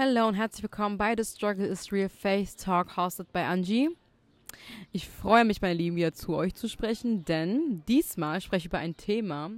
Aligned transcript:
Hallo 0.00 0.28
und 0.28 0.34
herzlich 0.34 0.62
willkommen 0.62 0.96
bei 0.96 1.16
The 1.16 1.24
Struggle 1.24 1.66
is 1.66 1.90
Real 1.90 2.08
Face 2.08 2.54
Talk, 2.54 2.96
hosted 2.96 3.32
by 3.32 3.40
Angie. 3.40 3.88
Ich 4.92 5.08
freue 5.08 5.44
mich, 5.44 5.60
meine 5.60 5.74
Lieben, 5.74 5.96
wieder 5.96 6.12
zu 6.12 6.36
euch 6.36 6.54
zu 6.54 6.68
sprechen, 6.68 7.24
denn 7.24 7.82
diesmal 7.88 8.40
spreche 8.40 8.60
ich 8.60 8.66
über 8.66 8.78
ein 8.78 8.96
Thema, 8.96 9.50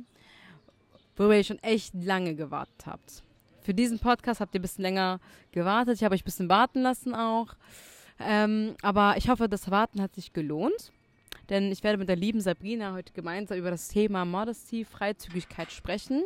worüber 1.15 1.37
ihr 1.37 1.45
schon 1.45 1.59
echt 1.59 1.93
lange 1.93 2.37
gewartet 2.37 2.87
habt. 2.87 3.23
Für 3.61 3.75
diesen 3.75 3.99
Podcast 3.99 4.41
habt 4.41 4.55
ihr 4.55 4.61
ein 4.61 4.63
bisschen 4.63 4.81
länger 4.81 5.21
gewartet. 5.53 5.97
Ich 5.97 6.05
habe 6.05 6.15
euch 6.15 6.23
ein 6.23 6.25
bisschen 6.25 6.49
warten 6.49 6.81
lassen 6.81 7.15
auch. 7.15 7.49
Ähm, 8.19 8.77
aber 8.81 9.19
ich 9.19 9.29
hoffe, 9.29 9.47
das 9.47 9.71
Warten 9.71 10.01
hat 10.01 10.15
sich 10.15 10.33
gelohnt. 10.33 10.91
Denn 11.51 11.71
ich 11.71 11.85
werde 11.85 11.99
mit 11.99 12.09
der 12.09 12.17
lieben 12.17 12.41
Sabrina 12.41 12.95
heute 12.95 13.13
gemeinsam 13.13 13.59
über 13.59 13.71
das 13.71 13.89
Thema 13.89 14.25
Modesty, 14.25 14.87
Freizügigkeit 14.87 15.71
sprechen. 15.71 16.23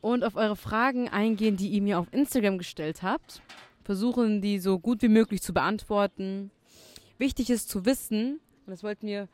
Und 0.00 0.24
auf 0.24 0.36
eure 0.36 0.56
Fragen 0.56 1.08
eingehen, 1.08 1.56
die 1.56 1.68
ihr 1.68 1.82
mir 1.82 1.98
auf 1.98 2.12
Instagram 2.12 2.58
gestellt 2.58 3.02
habt. 3.02 3.42
Versuchen, 3.82 4.40
die 4.40 4.58
so 4.58 4.78
gut 4.78 5.02
wie 5.02 5.08
möglich 5.08 5.42
zu 5.42 5.52
beantworten. 5.52 6.50
Wichtig 7.18 7.50
ist 7.50 7.68
zu 7.68 7.84
wissen, 7.86 8.40
und 8.66 8.72
das 8.72 8.82
wollten 8.82 9.06
wir 9.06 9.28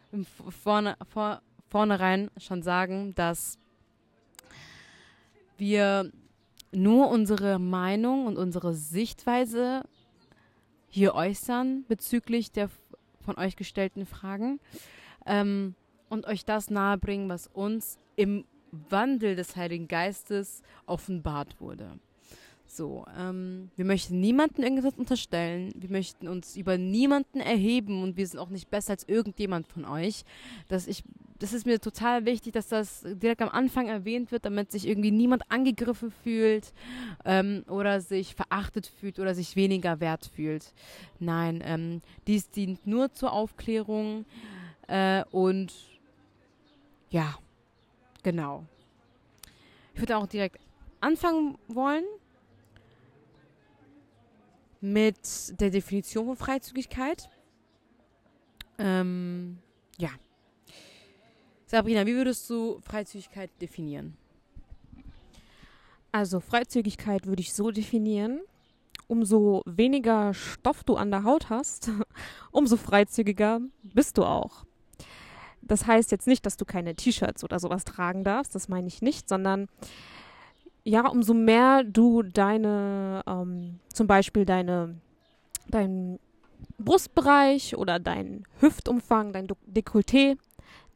vorne, 0.50 0.96
vor, 1.08 1.40
vornherein 1.66 2.30
schon 2.36 2.62
sagen, 2.62 3.14
dass 3.14 3.58
wir 5.56 6.10
nur 6.70 7.08
unsere 7.08 7.58
Meinung 7.58 8.26
und 8.26 8.36
unsere 8.36 8.74
Sichtweise 8.74 9.82
hier 10.88 11.14
äußern 11.14 11.84
bezüglich 11.88 12.52
der 12.52 12.68
von 13.20 13.38
euch 13.38 13.56
gestellten 13.56 14.04
Fragen 14.04 14.60
ähm, 15.24 15.74
und 16.08 16.26
euch 16.26 16.44
das 16.44 16.70
nahebringen, 16.70 17.28
was 17.28 17.46
uns 17.46 17.98
im 18.16 18.44
Wandel 18.72 19.36
des 19.36 19.56
Heiligen 19.56 19.86
Geistes 19.86 20.62
offenbart 20.86 21.60
wurde. 21.60 21.98
So, 22.74 23.04
ähm, 23.18 23.70
wir 23.76 23.84
möchten 23.84 24.18
niemanden 24.18 24.62
irgendetwas 24.62 24.94
unterstellen. 24.94 25.74
Wir 25.76 25.90
möchten 25.90 26.26
uns 26.26 26.56
über 26.56 26.78
niemanden 26.78 27.40
erheben 27.40 28.02
und 28.02 28.16
wir 28.16 28.26
sind 28.26 28.40
auch 28.40 28.48
nicht 28.48 28.70
besser 28.70 28.92
als 28.92 29.06
irgendjemand 29.06 29.66
von 29.66 29.84
euch. 29.84 30.24
Das, 30.68 30.86
ich, 30.86 31.04
das 31.38 31.52
ist 31.52 31.66
mir 31.66 31.80
total 31.80 32.24
wichtig, 32.24 32.54
dass 32.54 32.68
das 32.68 33.02
direkt 33.04 33.42
am 33.42 33.50
Anfang 33.50 33.88
erwähnt 33.88 34.32
wird, 34.32 34.46
damit 34.46 34.72
sich 34.72 34.88
irgendwie 34.88 35.10
niemand 35.10 35.50
angegriffen 35.50 36.10
fühlt 36.10 36.72
ähm, 37.26 37.62
oder 37.68 38.00
sich 38.00 38.34
verachtet 38.34 38.86
fühlt 38.86 39.18
oder 39.18 39.34
sich 39.34 39.54
weniger 39.54 40.00
wert 40.00 40.30
fühlt. 40.34 40.72
Nein, 41.18 41.62
ähm, 41.66 42.00
dies 42.26 42.48
dient 42.48 42.86
nur 42.86 43.12
zur 43.12 43.34
Aufklärung 43.34 44.24
äh, 44.88 45.24
und 45.30 45.74
ja, 47.10 47.34
genau. 48.22 48.64
Ich 49.94 50.00
würde 50.00 50.16
auch 50.16 50.26
direkt 50.26 50.58
anfangen 51.00 51.58
wollen 51.68 52.04
mit 54.80 55.60
der 55.60 55.70
Definition 55.70 56.26
von 56.26 56.36
Freizügigkeit. 56.36 57.30
Ähm, 58.78 59.58
ja. 59.98 60.10
Sabrina, 61.66 62.04
wie 62.06 62.14
würdest 62.14 62.50
du 62.50 62.80
Freizügigkeit 62.80 63.50
definieren? 63.60 64.16
Also 66.10 66.40
Freizügigkeit 66.40 67.26
würde 67.26 67.40
ich 67.40 67.54
so 67.54 67.70
definieren, 67.70 68.42
umso 69.06 69.62
weniger 69.64 70.34
Stoff 70.34 70.84
du 70.84 70.96
an 70.96 71.10
der 71.10 71.24
Haut 71.24 71.48
hast, 71.48 71.90
umso 72.50 72.76
freizügiger 72.76 73.60
bist 73.82 74.18
du 74.18 74.24
auch. 74.24 74.66
Das 75.62 75.86
heißt 75.86 76.10
jetzt 76.10 76.26
nicht, 76.26 76.44
dass 76.44 76.56
du 76.56 76.64
keine 76.64 76.94
T-Shirts 76.94 77.44
oder 77.44 77.58
sowas 77.58 77.84
tragen 77.84 78.24
darfst, 78.24 78.54
das 78.54 78.68
meine 78.68 78.88
ich 78.88 79.00
nicht, 79.00 79.28
sondern 79.28 79.68
ja, 80.84 81.06
umso 81.08 81.34
mehr 81.34 81.84
du 81.84 82.22
deine, 82.22 83.22
ähm, 83.26 83.78
zum 83.92 84.06
Beispiel 84.06 84.44
deine, 84.44 84.96
dein 85.68 86.18
Brustbereich 86.78 87.76
oder 87.76 88.00
dein 88.00 88.44
Hüftumfang, 88.58 89.32
dein 89.32 89.46
Dekolleté 89.66 90.36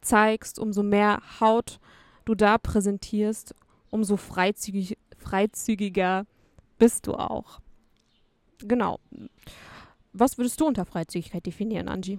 zeigst, 0.00 0.58
umso 0.58 0.82
mehr 0.82 1.22
Haut 1.40 1.78
du 2.24 2.34
da 2.34 2.58
präsentierst, 2.58 3.54
umso 3.90 4.16
freizügig, 4.16 4.98
freizügiger 5.16 6.26
bist 6.78 7.06
du 7.06 7.14
auch. 7.14 7.60
Genau. 8.58 8.98
Was 10.12 10.38
würdest 10.38 10.60
du 10.60 10.66
unter 10.66 10.84
Freizügigkeit 10.84 11.46
definieren, 11.46 11.88
Angie? 11.88 12.18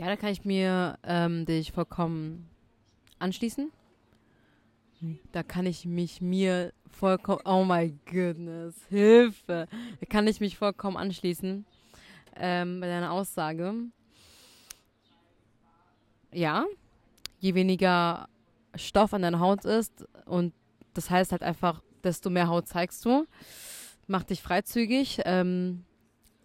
Ja, 0.00 0.06
da 0.06 0.16
kann 0.16 0.30
ich 0.30 0.46
mir 0.46 0.98
ähm, 1.02 1.44
dich 1.44 1.72
vollkommen 1.72 2.48
anschließen. 3.18 3.70
Da 5.30 5.42
kann 5.42 5.66
ich 5.66 5.84
mich 5.84 6.22
mir 6.22 6.72
vollkommen, 6.90 7.42
oh 7.44 7.64
my 7.64 7.92
goodness, 8.10 8.76
Hilfe. 8.88 9.68
Da 10.00 10.06
kann 10.08 10.26
ich 10.26 10.40
mich 10.40 10.56
vollkommen 10.56 10.96
anschließen 10.96 11.66
ähm, 12.36 12.80
bei 12.80 12.86
deiner 12.86 13.12
Aussage. 13.12 13.74
Ja, 16.32 16.64
je 17.38 17.52
weniger 17.52 18.26
Stoff 18.76 19.12
an 19.12 19.20
deiner 19.20 19.40
Haut 19.40 19.66
ist 19.66 20.06
und 20.24 20.54
das 20.94 21.10
heißt 21.10 21.30
halt 21.30 21.42
einfach, 21.42 21.82
desto 22.02 22.30
mehr 22.30 22.48
Haut 22.48 22.68
zeigst 22.68 23.04
du, 23.04 23.26
macht 24.06 24.30
dich 24.30 24.40
freizügig. 24.40 25.20
Ähm, 25.26 25.84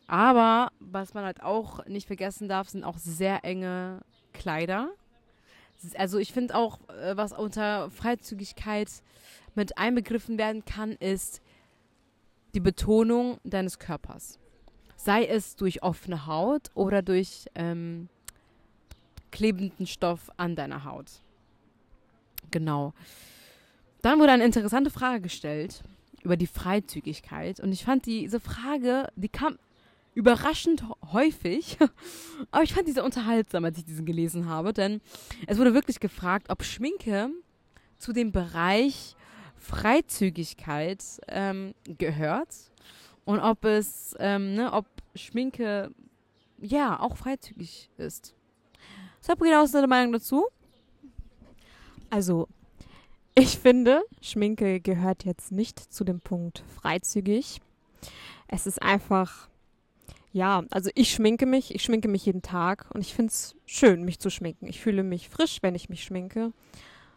aber 0.08 0.72
was 0.80 1.14
man 1.14 1.26
halt 1.26 1.42
auch 1.42 1.86
nicht 1.86 2.08
vergessen 2.08 2.48
darf, 2.48 2.70
sind 2.70 2.84
auch 2.84 2.98
sehr 2.98 3.44
enge 3.44 4.02
Kleider 4.34 4.90
also 5.98 6.18
ich 6.18 6.34
finde 6.34 6.56
auch, 6.56 6.80
äh, 6.90 7.16
was 7.16 7.32
unter 7.32 7.90
Freizügigkeit 7.92 8.90
mit 9.54 9.78
einbegriffen 9.78 10.38
werden 10.38 10.66
kann, 10.66 10.94
ist 10.94 11.42
die 12.54 12.60
Betonung 12.60 13.40
deines 13.44 13.80
Körpers. 13.80 14.40
Sei 14.96 15.26
es 15.26 15.56
durch 15.56 15.84
offene 15.84 16.26
Haut 16.26 16.72
oder 16.74 17.02
durch 17.02 17.46
ähm, 17.56 18.10
klebenden 19.32 19.86
Stoff 19.86 20.32
an 20.38 20.56
deiner 20.56 20.86
Haut. 20.86 21.22
Genau. 22.52 22.94
Dann 24.02 24.20
wurde 24.20 24.32
eine 24.32 24.46
interessante 24.46 24.90
Frage 24.90 25.22
gestellt 25.22 25.84
über 26.24 26.38
die 26.38 26.48
Freizügigkeit. 26.48 27.60
Und 27.60 27.72
ich 27.72 27.84
fand 27.84 28.06
diese 28.06 28.40
Frage, 28.40 29.10
die 29.16 29.30
kam 29.30 29.58
überraschend 30.16 30.84
häufig. 31.12 31.78
Aber 32.52 32.64
ich 32.64 32.74
fand 32.74 32.88
diese 32.88 33.04
unterhaltsam, 33.04 33.66
als 33.66 33.78
ich 33.78 33.86
diesen 33.86 34.06
gelesen 34.06 34.48
habe, 34.48 34.74
denn 34.74 35.02
es 35.46 35.60
wurde 35.60 35.76
wirklich 35.76 36.00
gefragt, 36.00 36.50
ob 36.50 36.64
Schminke 36.64 37.30
zu 38.00 38.14
dem 38.14 38.32
Bereich 38.32 39.16
Freizügigkeit 39.58 41.04
ähm, 41.28 41.76
gehört 41.86 42.50
und 43.26 43.40
ob 43.40 43.66
es, 43.66 44.16
ähm, 44.20 44.56
ne, 44.56 44.72
ob 44.74 44.86
Schminke 45.16 45.92
ja 46.60 47.00
auch 47.00 47.18
freizügig 47.18 47.90
ist. 47.98 48.34
Sabrina, 49.22 49.60
was 49.60 49.66
ist 49.66 49.76
deine 49.76 49.88
Meinung 49.88 50.14
dazu? 50.14 50.46
Also, 52.10 52.48
ich 53.34 53.58
finde, 53.58 54.04
Schminke 54.22 54.80
gehört 54.80 55.26
jetzt 55.26 55.52
nicht 55.52 55.80
zu 55.80 56.04
dem 56.04 56.22
Punkt 56.22 56.64
freizügig. 56.76 57.60
Es 58.48 58.68
ist 58.68 58.82
einfach 58.82 59.50
ja, 60.36 60.66
also 60.70 60.90
ich 60.96 61.14
schminke 61.14 61.46
mich, 61.46 61.74
ich 61.74 61.82
schminke 61.82 62.10
mich 62.10 62.26
jeden 62.26 62.42
Tag 62.42 62.88
und 62.94 63.00
ich 63.00 63.14
finde 63.14 63.32
es 63.32 63.56
schön, 63.66 64.04
mich 64.04 64.20
zu 64.20 64.30
schminken. 64.30 64.68
Ich 64.68 64.82
fühle 64.82 65.02
mich 65.02 65.30
frisch, 65.30 65.60
wenn 65.62 65.76
ich 65.76 65.88
mich 65.88 66.04
schminke. 66.04 66.52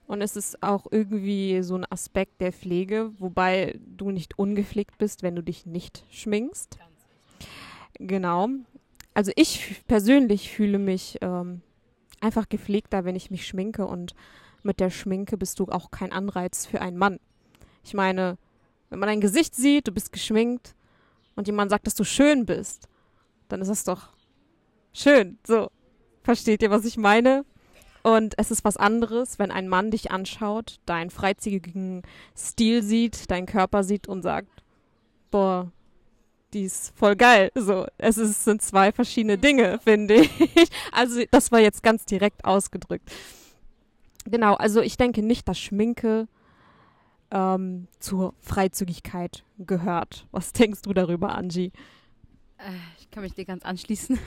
Und 0.06 0.22
es 0.22 0.36
ist 0.36 0.62
auch 0.62 0.86
irgendwie 0.88 1.64
so 1.64 1.74
ein 1.74 1.84
Aspekt 1.90 2.40
der 2.40 2.52
Pflege, 2.52 3.10
wobei 3.18 3.76
du 3.84 4.12
nicht 4.12 4.38
ungepflegt 4.38 4.98
bist, 4.98 5.24
wenn 5.24 5.34
du 5.34 5.42
dich 5.42 5.66
nicht 5.66 6.04
schminkst. 6.10 6.78
Genau. 7.98 8.50
Also 9.14 9.32
ich 9.34 9.84
persönlich 9.88 10.52
fühle 10.52 10.78
mich 10.78 11.18
ähm, 11.20 11.62
einfach 12.20 12.48
gepflegter, 12.48 13.04
wenn 13.04 13.16
ich 13.16 13.32
mich 13.32 13.48
schminke 13.48 13.84
und 13.84 14.14
mit 14.62 14.78
der 14.78 14.90
Schminke 14.90 15.36
bist 15.36 15.58
du 15.58 15.64
auch 15.64 15.90
kein 15.90 16.12
Anreiz 16.12 16.66
für 16.66 16.80
einen 16.80 16.96
Mann. 16.96 17.18
Ich 17.82 17.94
meine, 17.94 18.38
wenn 18.90 19.00
man 19.00 19.08
dein 19.08 19.20
Gesicht 19.20 19.56
sieht, 19.56 19.88
du 19.88 19.92
bist 19.92 20.12
geschminkt 20.12 20.76
und 21.34 21.48
jemand 21.48 21.72
sagt, 21.72 21.88
dass 21.88 21.96
du 21.96 22.04
schön 22.04 22.46
bist, 22.46 22.88
dann 23.48 23.60
ist 23.60 23.68
es 23.68 23.84
doch 23.84 24.08
schön. 24.92 25.38
So, 25.46 25.70
versteht 26.22 26.62
ihr, 26.62 26.70
was 26.70 26.84
ich 26.84 26.96
meine? 26.96 27.44
Und 28.02 28.34
es 28.38 28.50
ist 28.50 28.64
was 28.64 28.76
anderes, 28.76 29.38
wenn 29.38 29.50
ein 29.50 29.68
Mann 29.68 29.90
dich 29.90 30.10
anschaut, 30.10 30.80
deinen 30.86 31.10
freizügigen 31.10 32.02
Stil 32.36 32.82
sieht, 32.82 33.30
deinen 33.30 33.46
Körper 33.46 33.82
sieht 33.82 34.08
und 34.08 34.22
sagt, 34.22 34.62
boah, 35.30 35.70
die 36.52 36.64
ist 36.64 36.96
voll 36.96 37.16
geil. 37.16 37.50
So, 37.54 37.86
es 37.98 38.16
ist, 38.16 38.44
sind 38.44 38.62
zwei 38.62 38.92
verschiedene 38.92 39.36
Dinge, 39.36 39.78
finde 39.82 40.14
ich. 40.14 40.30
Also, 40.92 41.22
das 41.30 41.52
war 41.52 41.60
jetzt 41.60 41.82
ganz 41.82 42.04
direkt 42.06 42.44
ausgedrückt. 42.44 43.10
Genau, 44.24 44.54
also 44.54 44.80
ich 44.80 44.96
denke 44.96 45.22
nicht, 45.22 45.48
dass 45.48 45.58
Schminke 45.58 46.28
ähm, 47.30 47.88
zur 47.98 48.34
Freizügigkeit 48.40 49.44
gehört. 49.58 50.26
Was 50.30 50.52
denkst 50.52 50.82
du 50.82 50.92
darüber, 50.92 51.34
Angie? 51.34 51.72
Äh, 52.58 52.72
ich 52.98 53.10
kann 53.10 53.22
mich 53.22 53.34
dir 53.34 53.44
ganz 53.44 53.64
anschließen. 53.64 54.18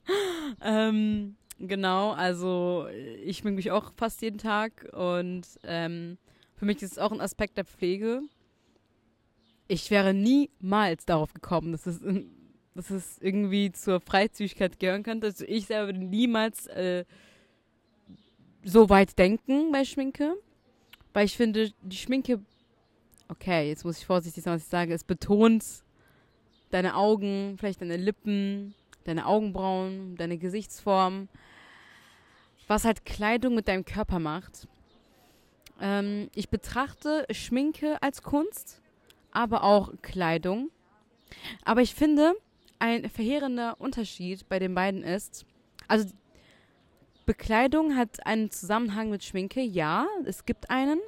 ähm, 0.62 1.36
genau, 1.58 2.12
also 2.12 2.86
ich 3.24 3.38
schminke 3.38 3.56
mich 3.56 3.70
auch 3.70 3.92
fast 3.96 4.22
jeden 4.22 4.38
Tag 4.38 4.88
und 4.92 5.46
ähm, 5.64 6.18
für 6.56 6.66
mich 6.66 6.82
ist 6.82 6.92
es 6.92 6.98
auch 6.98 7.12
ein 7.12 7.20
Aspekt 7.20 7.56
der 7.56 7.64
Pflege. 7.64 8.22
ich 9.68 9.90
wäre 9.90 10.12
niemals 10.12 11.06
darauf 11.06 11.32
gekommen, 11.32 11.72
dass 11.72 11.86
es, 11.86 12.00
dass 12.74 12.90
es 12.90 13.18
irgendwie 13.20 13.72
zur 13.72 14.00
Freizügigkeit 14.00 14.78
gehören 14.78 15.02
könnte. 15.02 15.28
Also 15.28 15.44
ich 15.46 15.66
selber 15.66 15.88
würde 15.88 16.04
niemals 16.04 16.66
äh, 16.66 17.04
so 18.64 18.90
weit 18.90 19.18
denken 19.18 19.72
bei 19.72 19.84
Schminke, 19.84 20.34
weil 21.12 21.24
ich 21.24 21.36
finde, 21.36 21.72
die 21.82 21.96
Schminke, 21.96 22.40
okay, 23.28 23.68
jetzt 23.68 23.84
muss 23.84 23.98
ich 23.98 24.06
vorsichtig 24.06 24.44
sein, 24.44 24.54
was 24.54 24.62
ich 24.62 24.68
sage, 24.68 24.92
es 24.92 25.04
betont 25.04 25.64
deine 26.70 26.96
Augen, 26.96 27.56
vielleicht 27.58 27.80
deine 27.80 27.96
Lippen, 27.96 28.74
deine 29.04 29.26
Augenbrauen, 29.26 30.16
deine 30.16 30.38
Gesichtsform, 30.38 31.28
was 32.66 32.84
halt 32.84 33.04
Kleidung 33.04 33.54
mit 33.54 33.68
deinem 33.68 33.84
Körper 33.84 34.18
macht. 34.18 34.68
Ähm, 35.80 36.28
ich 36.34 36.48
betrachte 36.48 37.26
Schminke 37.30 38.00
als 38.02 38.22
Kunst, 38.22 38.80
aber 39.32 39.64
auch 39.64 39.92
Kleidung. 40.02 40.70
Aber 41.64 41.80
ich 41.80 41.94
finde, 41.94 42.34
ein 42.78 43.08
verheerender 43.08 43.76
Unterschied 43.78 44.48
bei 44.48 44.58
den 44.58 44.74
beiden 44.74 45.02
ist, 45.02 45.46
also 45.88 46.08
Bekleidung 47.26 47.96
hat 47.96 48.26
einen 48.26 48.50
Zusammenhang 48.50 49.10
mit 49.10 49.22
Schminke, 49.22 49.60
ja, 49.60 50.06
es 50.24 50.44
gibt 50.44 50.70
einen. 50.70 51.00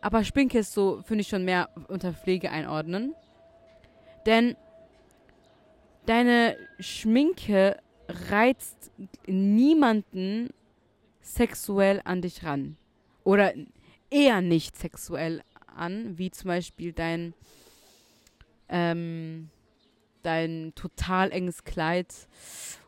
Aber 0.00 0.24
Schminke 0.24 0.58
ist 0.58 0.72
so, 0.72 1.02
finde 1.04 1.22
ich, 1.22 1.28
schon 1.28 1.44
mehr 1.44 1.68
unter 1.88 2.12
Pflege 2.12 2.50
einordnen. 2.50 3.14
Denn 4.26 4.56
deine 6.06 6.56
Schminke 6.78 7.78
reizt 8.08 8.90
niemanden 9.26 10.50
sexuell 11.20 12.00
an 12.04 12.22
dich 12.22 12.44
ran. 12.44 12.76
Oder 13.24 13.54
eher 14.10 14.40
nicht 14.40 14.76
sexuell 14.76 15.42
an, 15.66 16.18
wie 16.18 16.30
zum 16.30 16.48
Beispiel 16.48 16.92
dein, 16.92 17.34
ähm, 18.68 19.48
dein 20.22 20.72
total 20.74 21.30
enges 21.30 21.64
Kleid, 21.64 22.28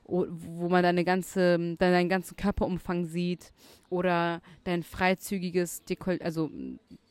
wo 0.07 0.69
man 0.69 0.83
deine 0.83 1.05
ganze, 1.05 1.77
deinen 1.77 2.09
ganzen 2.09 2.37
Körperumfang 2.37 3.07
sieht. 3.07 3.53
Oder 3.89 4.43
dein 4.65 4.83
freizügiges 4.83 5.85
Dekolleté, 5.87 6.23
also 6.23 6.51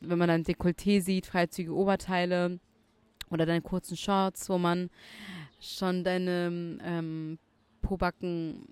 wenn 0.02 0.20
man 0.20 0.28
dein 0.28 0.44
Dekolleté 0.44 1.02
sieht, 1.02 1.26
freizügige 1.26 1.74
Oberteile. 1.74 2.60
Oder 3.32 3.48
deine 3.48 3.62
kurzen 3.62 3.98
Shorts, 3.98 4.48
wo 4.50 4.60
man 4.60 4.92
schon 5.64 6.04
deine 6.04 6.80
ähm, 6.84 7.40
Pobacken 7.82 8.68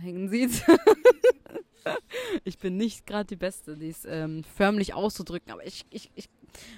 hängen 0.00 0.28
sieht. 0.28 0.64
ich 2.44 2.58
bin 2.58 2.76
nicht 2.76 3.06
gerade 3.06 3.26
die 3.26 3.36
Beste, 3.36 3.76
dies 3.76 4.04
ähm, 4.04 4.44
förmlich 4.44 4.94
auszudrücken, 4.94 5.52
aber 5.52 5.66
ich, 5.66 5.84
ich, 5.90 6.10
ich, 6.14 6.28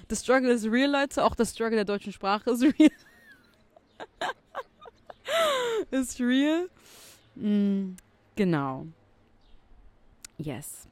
the 0.09 0.15
struggle 0.15 0.51
is 0.51 0.65
real, 0.65 0.91
Leute. 0.91 1.23
Auch 1.23 1.35
das 1.35 1.51
Struggle 1.51 1.75
der 1.75 1.85
deutschen 1.85 2.13
Sprache 2.13 2.51
ist 2.51 2.63
real. 2.63 2.91
ist 5.91 6.19
real. 6.19 6.69
Mm, 7.35 7.95
genau. 8.35 8.87
Yes. 10.37 10.87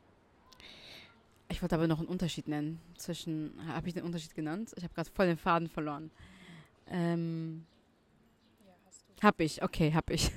Ich 1.49 1.61
wollte 1.61 1.75
aber 1.75 1.87
noch 1.87 1.99
einen 1.99 2.09
Unterschied 2.09 2.47
nennen 2.47 2.79
zwischen. 2.97 3.53
Habe 3.67 3.87
ich 3.87 3.93
den 3.93 4.03
Unterschied 4.03 4.35
genannt? 4.35 4.73
Ich 4.75 4.83
habe 4.83 4.93
gerade 4.93 5.09
voll 5.09 5.27
den 5.27 5.37
Faden 5.37 5.69
verloren. 5.69 6.11
Ähm, 6.89 7.65
hab 9.21 9.39
ich, 9.39 9.63
okay, 9.63 9.93
hab 9.93 10.09
ich. 10.09 10.31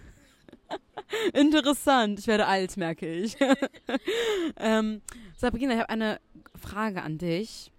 Interessant, 1.34 2.18
ich 2.18 2.26
werde 2.26 2.46
alt, 2.46 2.76
merke 2.76 3.12
ich. 3.12 3.36
ähm, 4.56 5.02
Sabrina, 5.36 5.74
ich 5.74 5.80
habe 5.80 5.90
eine 5.90 6.20
Frage 6.54 7.02
an 7.02 7.18
dich, 7.18 7.72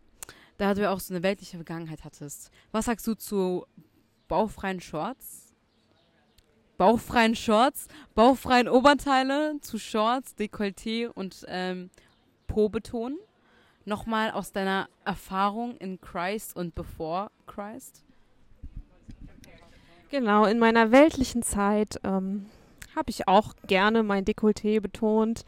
da 0.58 0.74
du 0.74 0.82
ja 0.82 0.92
auch 0.92 1.00
so 1.00 1.14
eine 1.14 1.24
weltliche 1.24 1.58
Vergangenheit 1.58 2.04
hattest. 2.04 2.52
Was 2.72 2.86
sagst 2.86 3.08
du 3.08 3.16
zu 3.16 3.66
bauchfreien 4.28 4.82
Shorts? 4.82 5.54
Bauchfreien 6.78 7.36
Shorts, 7.36 7.88
bauchfreien 8.16 8.68
Oberteile, 8.68 9.60
zu 9.62 9.78
Shorts, 9.78 10.36
Dekolleté 10.36 11.08
und 11.08 11.46
ähm, 11.48 11.92
Po-Beton? 12.48 13.18
Nochmal 13.86 14.32
aus 14.32 14.52
deiner 14.52 14.90
Erfahrung 15.06 15.78
in 15.78 16.02
Christ 16.02 16.56
und 16.56 16.74
before 16.74 17.30
Christ? 17.46 18.04
Genau, 20.12 20.44
in 20.44 20.60
meiner 20.60 20.92
weltlichen 20.92 21.42
Zeit 21.42 22.02
ähm, 22.04 22.48
habe 22.98 23.10
ich 23.10 23.30
auch 23.30 23.54
gerne 23.66 24.04
mein 24.04 24.26
Dekolleté 24.26 24.82
betont. 24.82 25.46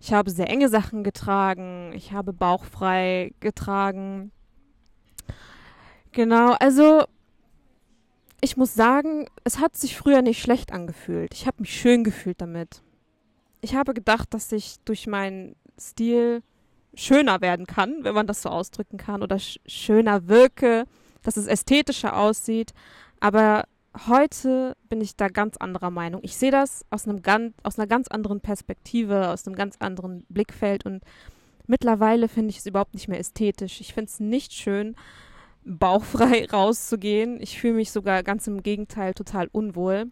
Ich 0.00 0.12
habe 0.12 0.32
sehr 0.32 0.50
enge 0.50 0.68
Sachen 0.68 1.04
getragen. 1.04 1.92
Ich 1.94 2.10
habe 2.10 2.32
bauchfrei 2.32 3.32
getragen. 3.38 4.32
Genau, 6.10 6.54
also 6.58 7.04
ich 8.40 8.56
muss 8.56 8.74
sagen, 8.74 9.28
es 9.44 9.60
hat 9.60 9.76
sich 9.76 9.96
früher 9.96 10.22
nicht 10.22 10.42
schlecht 10.42 10.72
angefühlt. 10.72 11.32
Ich 11.32 11.46
habe 11.46 11.60
mich 11.60 11.72
schön 11.72 12.02
gefühlt 12.02 12.40
damit. 12.40 12.82
Ich 13.60 13.76
habe 13.76 13.94
gedacht, 13.94 14.34
dass 14.34 14.50
ich 14.50 14.80
durch 14.84 15.06
meinen 15.06 15.54
Stil 15.78 16.42
schöner 16.94 17.40
werden 17.40 17.66
kann, 17.66 18.02
wenn 18.02 18.16
man 18.16 18.26
das 18.26 18.42
so 18.42 18.48
ausdrücken 18.48 18.96
kann, 18.96 19.22
oder 19.22 19.38
sch 19.38 19.60
schöner 19.64 20.26
wirke, 20.26 20.86
dass 21.22 21.36
es 21.36 21.46
ästhetischer 21.46 22.16
aussieht. 22.16 22.72
Aber 23.20 23.64
heute 24.08 24.76
bin 24.88 25.00
ich 25.00 25.16
da 25.16 25.28
ganz 25.28 25.56
anderer 25.56 25.90
Meinung. 25.90 26.20
Ich 26.24 26.36
sehe 26.36 26.50
das 26.50 26.84
aus, 26.90 27.06
einem 27.06 27.22
ganz, 27.22 27.54
aus 27.62 27.78
einer 27.78 27.86
ganz 27.86 28.08
anderen 28.08 28.40
Perspektive, 28.40 29.28
aus 29.28 29.46
einem 29.46 29.56
ganz 29.56 29.76
anderen 29.78 30.24
Blickfeld 30.28 30.86
und 30.86 31.02
mittlerweile 31.66 32.28
finde 32.28 32.50
ich 32.50 32.58
es 32.58 32.66
überhaupt 32.66 32.94
nicht 32.94 33.08
mehr 33.08 33.20
ästhetisch. 33.20 33.80
Ich 33.80 33.94
finde 33.94 34.08
es 34.10 34.20
nicht 34.20 34.52
schön, 34.52 34.96
bauchfrei 35.64 36.46
rauszugehen. 36.52 37.40
Ich 37.40 37.60
fühle 37.60 37.74
mich 37.74 37.92
sogar 37.92 38.22
ganz 38.22 38.46
im 38.46 38.62
Gegenteil 38.62 39.14
total 39.14 39.48
unwohl. 39.52 40.10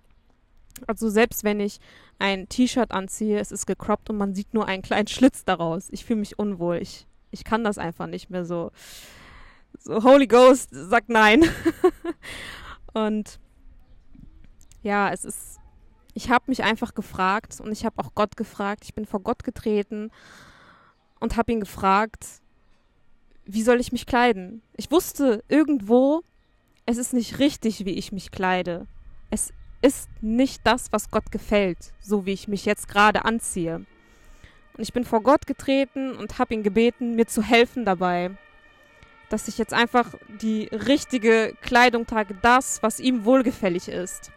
Also 0.86 1.08
selbst 1.08 1.42
wenn 1.42 1.58
ich 1.58 1.78
ein 2.18 2.48
T-Shirt 2.48 2.92
anziehe, 2.92 3.40
es 3.40 3.50
ist 3.50 3.66
gecroppt 3.66 4.10
und 4.10 4.16
man 4.16 4.34
sieht 4.34 4.54
nur 4.54 4.66
einen 4.66 4.82
kleinen 4.82 5.08
Schlitz 5.08 5.44
daraus. 5.44 5.88
Ich 5.90 6.04
fühle 6.04 6.20
mich 6.20 6.38
unwohl. 6.38 6.76
Ich, 6.76 7.06
ich 7.30 7.44
kann 7.44 7.64
das 7.64 7.78
einfach 7.78 8.06
nicht 8.06 8.30
mehr 8.30 8.44
so. 8.44 8.70
So 9.78 10.02
Holy 10.02 10.26
Ghost 10.26 10.70
sagt 10.72 11.08
nein. 11.08 11.44
und 13.06 13.38
ja, 14.82 15.10
es 15.12 15.24
ist, 15.24 15.58
ich 16.14 16.30
habe 16.30 16.44
mich 16.48 16.62
einfach 16.62 16.94
gefragt 16.94 17.60
und 17.60 17.72
ich 17.72 17.84
habe 17.84 17.98
auch 18.02 18.14
Gott 18.14 18.36
gefragt. 18.36 18.84
Ich 18.84 18.94
bin 18.94 19.06
vor 19.06 19.20
Gott 19.20 19.44
getreten 19.44 20.10
und 21.20 21.36
habe 21.36 21.52
ihn 21.52 21.60
gefragt, 21.60 22.24
wie 23.44 23.62
soll 23.62 23.80
ich 23.80 23.92
mich 23.92 24.06
kleiden? 24.06 24.62
Ich 24.76 24.90
wusste 24.90 25.42
irgendwo, 25.48 26.22
es 26.86 26.96
ist 26.96 27.12
nicht 27.14 27.38
richtig, 27.38 27.84
wie 27.84 27.94
ich 27.94 28.12
mich 28.12 28.30
kleide. 28.30 28.86
Es 29.30 29.52
ist 29.82 30.08
nicht 30.20 30.66
das, 30.66 30.92
was 30.92 31.10
Gott 31.10 31.30
gefällt, 31.30 31.92
so 32.00 32.26
wie 32.26 32.32
ich 32.32 32.48
mich 32.48 32.64
jetzt 32.64 32.88
gerade 32.88 33.24
anziehe. 33.24 33.76
Und 33.76 34.82
ich 34.82 34.92
bin 34.92 35.04
vor 35.04 35.22
Gott 35.22 35.46
getreten 35.46 36.16
und 36.16 36.38
habe 36.38 36.54
ihn 36.54 36.62
gebeten, 36.62 37.14
mir 37.14 37.26
zu 37.26 37.42
helfen 37.42 37.84
dabei, 37.84 38.36
dass 39.28 39.48
ich 39.48 39.58
jetzt 39.58 39.74
einfach 39.74 40.14
die 40.40 40.64
richtige 40.72 41.54
Kleidung 41.60 42.06
trage, 42.06 42.34
das, 42.40 42.82
was 42.82 43.00
ihm 43.00 43.24
wohlgefällig 43.24 43.88
ist. 43.88 44.32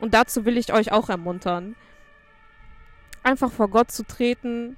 Und 0.00 0.14
dazu 0.14 0.44
will 0.44 0.58
ich 0.58 0.72
euch 0.72 0.92
auch 0.92 1.08
ermuntern. 1.08 1.74
Einfach 3.22 3.50
vor 3.50 3.68
Gott 3.68 3.90
zu 3.90 4.04
treten 4.04 4.76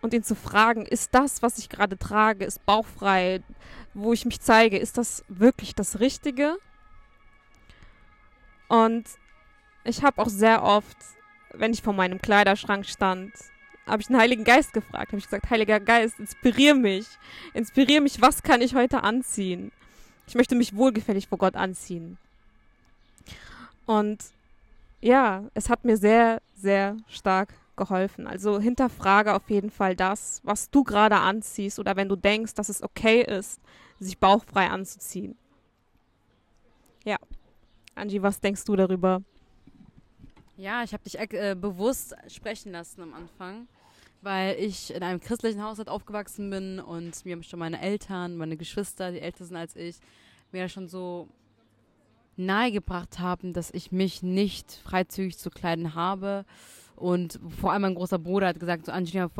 und 0.00 0.14
ihn 0.14 0.22
zu 0.22 0.34
fragen, 0.34 0.86
ist 0.86 1.14
das, 1.14 1.42
was 1.42 1.58
ich 1.58 1.68
gerade 1.68 1.98
trage, 1.98 2.44
ist 2.44 2.64
bauchfrei, 2.64 3.42
wo 3.94 4.12
ich 4.12 4.24
mich 4.24 4.40
zeige, 4.40 4.78
ist 4.78 4.98
das 4.98 5.24
wirklich 5.28 5.74
das 5.74 6.00
Richtige? 6.00 6.56
Und 8.68 9.08
ich 9.84 10.02
habe 10.02 10.20
auch 10.20 10.28
sehr 10.28 10.62
oft, 10.62 10.96
wenn 11.52 11.72
ich 11.72 11.82
vor 11.82 11.92
meinem 11.92 12.20
Kleiderschrank 12.20 12.86
stand, 12.86 13.32
habe 13.86 14.02
ich 14.02 14.08
den 14.08 14.18
Heiligen 14.18 14.44
Geist 14.44 14.72
gefragt, 14.72 15.08
habe 15.08 15.18
ich 15.18 15.24
gesagt, 15.24 15.48
Heiliger 15.50 15.80
Geist, 15.80 16.18
inspirier 16.18 16.74
mich, 16.74 17.06
inspirier 17.54 18.00
mich, 18.00 18.20
was 18.20 18.42
kann 18.42 18.60
ich 18.60 18.74
heute 18.74 19.02
anziehen? 19.02 19.72
Ich 20.26 20.34
möchte 20.34 20.56
mich 20.56 20.74
wohlgefällig 20.74 21.28
vor 21.28 21.38
Gott 21.38 21.54
anziehen. 21.54 22.18
Und 23.86 24.24
ja, 25.00 25.44
es 25.54 25.70
hat 25.70 25.84
mir 25.84 25.96
sehr, 25.96 26.42
sehr 26.54 26.96
stark 27.08 27.54
geholfen. 27.76 28.26
Also 28.26 28.58
hinterfrage 28.58 29.34
auf 29.34 29.48
jeden 29.48 29.70
Fall 29.70 29.94
das, 29.94 30.40
was 30.42 30.70
du 30.70 30.82
gerade 30.82 31.16
anziehst 31.16 31.78
oder 31.78 31.94
wenn 31.94 32.08
du 32.08 32.16
denkst, 32.16 32.54
dass 32.54 32.68
es 32.68 32.82
okay 32.82 33.22
ist, 33.22 33.60
sich 34.00 34.18
bauchfrei 34.18 34.68
anzuziehen. 34.68 35.36
Ja. 37.04 37.16
Angie, 37.94 38.20
was 38.20 38.40
denkst 38.40 38.64
du 38.64 38.76
darüber? 38.76 39.22
Ja, 40.56 40.82
ich 40.82 40.92
habe 40.92 41.04
dich 41.04 41.18
äh, 41.18 41.54
bewusst 41.54 42.14
sprechen 42.28 42.72
lassen 42.72 43.02
am 43.02 43.14
Anfang, 43.14 43.68
weil 44.22 44.56
ich 44.58 44.92
in 44.92 45.02
einem 45.02 45.20
christlichen 45.20 45.62
Haushalt 45.62 45.88
aufgewachsen 45.88 46.50
bin 46.50 46.80
und 46.80 47.24
mir 47.24 47.36
haben 47.36 47.42
schon 47.42 47.58
meine 47.58 47.80
Eltern, 47.80 48.36
meine 48.36 48.56
Geschwister, 48.56 49.12
die 49.12 49.20
älter 49.20 49.44
sind 49.44 49.56
als 49.56 49.76
ich, 49.76 49.96
mir 50.52 50.68
schon 50.68 50.88
so 50.88 51.28
nahegebracht 52.36 53.18
haben, 53.18 53.52
dass 53.52 53.70
ich 53.70 53.92
mich 53.92 54.22
nicht 54.22 54.72
freizügig 54.72 55.38
zu 55.38 55.50
kleiden 55.50 55.94
habe. 55.94 56.44
Und 56.94 57.38
vor 57.60 57.72
allem 57.72 57.82
mein 57.82 57.94
großer 57.94 58.18
Bruder 58.18 58.48
hat 58.48 58.60
gesagt, 58.60 58.86
so 58.86 58.92
Angelina, 58.92 59.30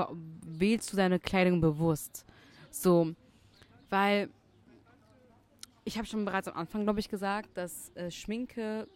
wählst 0.44 0.92
du 0.92 0.96
deine 0.96 1.18
Kleidung 1.18 1.60
bewusst? 1.60 2.24
So, 2.70 3.14
weil 3.88 4.28
ich 5.84 5.96
habe 5.96 6.06
schon 6.06 6.24
bereits 6.24 6.48
am 6.48 6.56
Anfang, 6.56 6.82
glaube 6.84 7.00
ich, 7.00 7.08
gesagt, 7.08 7.56
dass 7.56 7.94
äh, 7.94 8.10
Schminke 8.10 8.88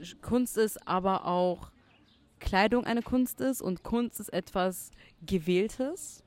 äh, 0.00 0.04
Kunst 0.22 0.56
ist, 0.56 0.88
aber 0.88 1.26
auch 1.26 1.70
Kleidung 2.42 2.84
eine 2.84 3.02
Kunst 3.02 3.40
ist 3.40 3.62
und 3.62 3.82
Kunst 3.82 4.20
ist 4.20 4.32
etwas 4.32 4.90
Gewähltes. 5.24 6.24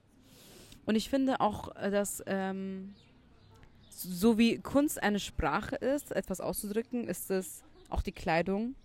Und 0.86 0.96
ich 0.96 1.10
finde 1.10 1.42
auch, 1.42 1.76
äh, 1.76 1.92
dass 1.92 2.24
ähm, 2.26 2.96
so 3.90 4.38
wie 4.38 4.58
Kunst 4.60 5.02
eine 5.04 5.20
Sprache 5.20 5.76
ist, 5.76 6.12
etwas 6.12 6.42
auszudrücken, 6.42 7.08
ist 7.08 7.30
es 7.32 7.64
auch 7.90 8.02
die 8.02 8.12
Kleidung. 8.12 8.76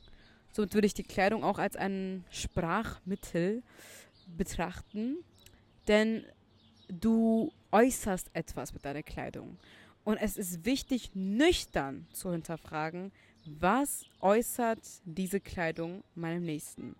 Somit 0.53 0.75
würde 0.75 0.87
ich 0.87 0.95
die 0.95 1.05
Kleidung 1.05 1.45
auch 1.45 1.59
als 1.59 1.77
ein 1.77 2.25
Sprachmittel 2.31 3.63
betrachten, 4.37 5.19
denn 5.89 6.25
du 6.89 7.53
äußerst 7.71 8.31
etwas 8.33 8.75
mit 8.75 8.85
deiner 8.85 9.03
Kleidung. 9.03 9.57
Und 10.03 10.17
es 10.17 10.37
ist 10.37 10.65
wichtig, 10.65 11.11
nüchtern 11.15 12.07
zu 12.13 12.33
hinterfragen, 12.33 13.13
was 13.45 14.05
äußert 14.21 14.81
diese 15.05 15.41
Kleidung 15.41 16.03
meinem 16.15 16.45
Nächsten? 16.45 16.97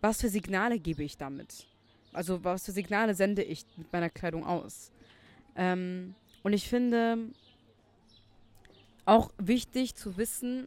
Was 0.00 0.20
für 0.20 0.28
Signale 0.28 0.78
gebe 0.78 1.02
ich 1.02 1.16
damit? 1.16 1.66
Also 2.12 2.42
was 2.44 2.64
für 2.64 2.72
Signale 2.72 3.14
sende 3.14 3.42
ich 3.42 3.64
mit 3.76 3.92
meiner 3.92 4.10
Kleidung 4.10 4.44
aus? 4.44 4.90
Ähm, 5.54 6.14
und 6.42 6.52
ich 6.52 6.68
finde 6.68 7.30
auch 9.04 9.30
wichtig 9.38 9.94
zu 9.94 10.16
wissen, 10.16 10.66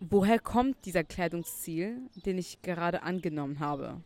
woher 0.00 0.38
kommt 0.38 0.84
dieser 0.84 1.04
Kleidungsstil, 1.04 1.98
den 2.26 2.38
ich 2.38 2.60
gerade 2.62 3.02
angenommen 3.02 3.60
habe. 3.60 4.00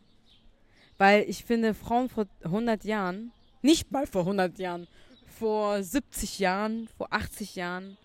Weil 0.97 1.23
ich 1.27 1.43
finde, 1.43 1.73
Frauen 1.73 2.09
vor 2.09 2.27
100 2.43 2.83
Jahren, 2.83 3.31
nicht 3.61 3.91
mal 3.91 4.07
vor 4.07 4.21
100 4.21 4.57
Jahren, 4.59 4.87
vor 5.27 5.81
70 5.81 6.39
Jahren, 6.39 6.87
vor 6.97 7.07
80 7.11 7.55
Jahren, 7.55 7.97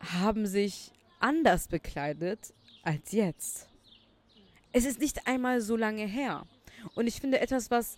haben 0.00 0.46
sich 0.46 0.92
anders 1.18 1.68
bekleidet 1.68 2.52
als 2.82 3.12
jetzt. 3.12 3.68
Es 4.72 4.84
ist 4.84 5.00
nicht 5.00 5.26
einmal 5.26 5.60
so 5.60 5.76
lange 5.76 6.06
her. 6.06 6.46
Und 6.94 7.06
ich 7.06 7.20
finde, 7.20 7.40
etwas, 7.40 7.70
was 7.70 7.96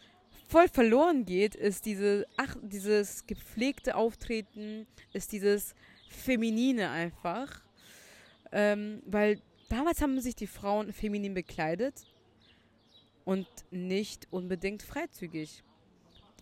voll 0.48 0.68
verloren 0.68 1.24
geht, 1.24 1.54
ist 1.54 1.86
diese, 1.86 2.26
ach, 2.36 2.56
dieses 2.62 3.26
gepflegte 3.26 3.96
Auftreten, 3.96 4.86
ist 5.12 5.32
dieses 5.32 5.74
Feminine 6.08 6.90
einfach. 6.90 7.62
Ähm, 8.52 9.02
weil 9.06 9.40
damals 9.68 10.02
haben 10.02 10.20
sich 10.20 10.34
die 10.34 10.46
Frauen 10.46 10.92
feminin 10.92 11.34
bekleidet 11.34 12.06
und 13.24 13.46
nicht 13.70 14.28
unbedingt 14.30 14.82
freizügig. 14.82 15.62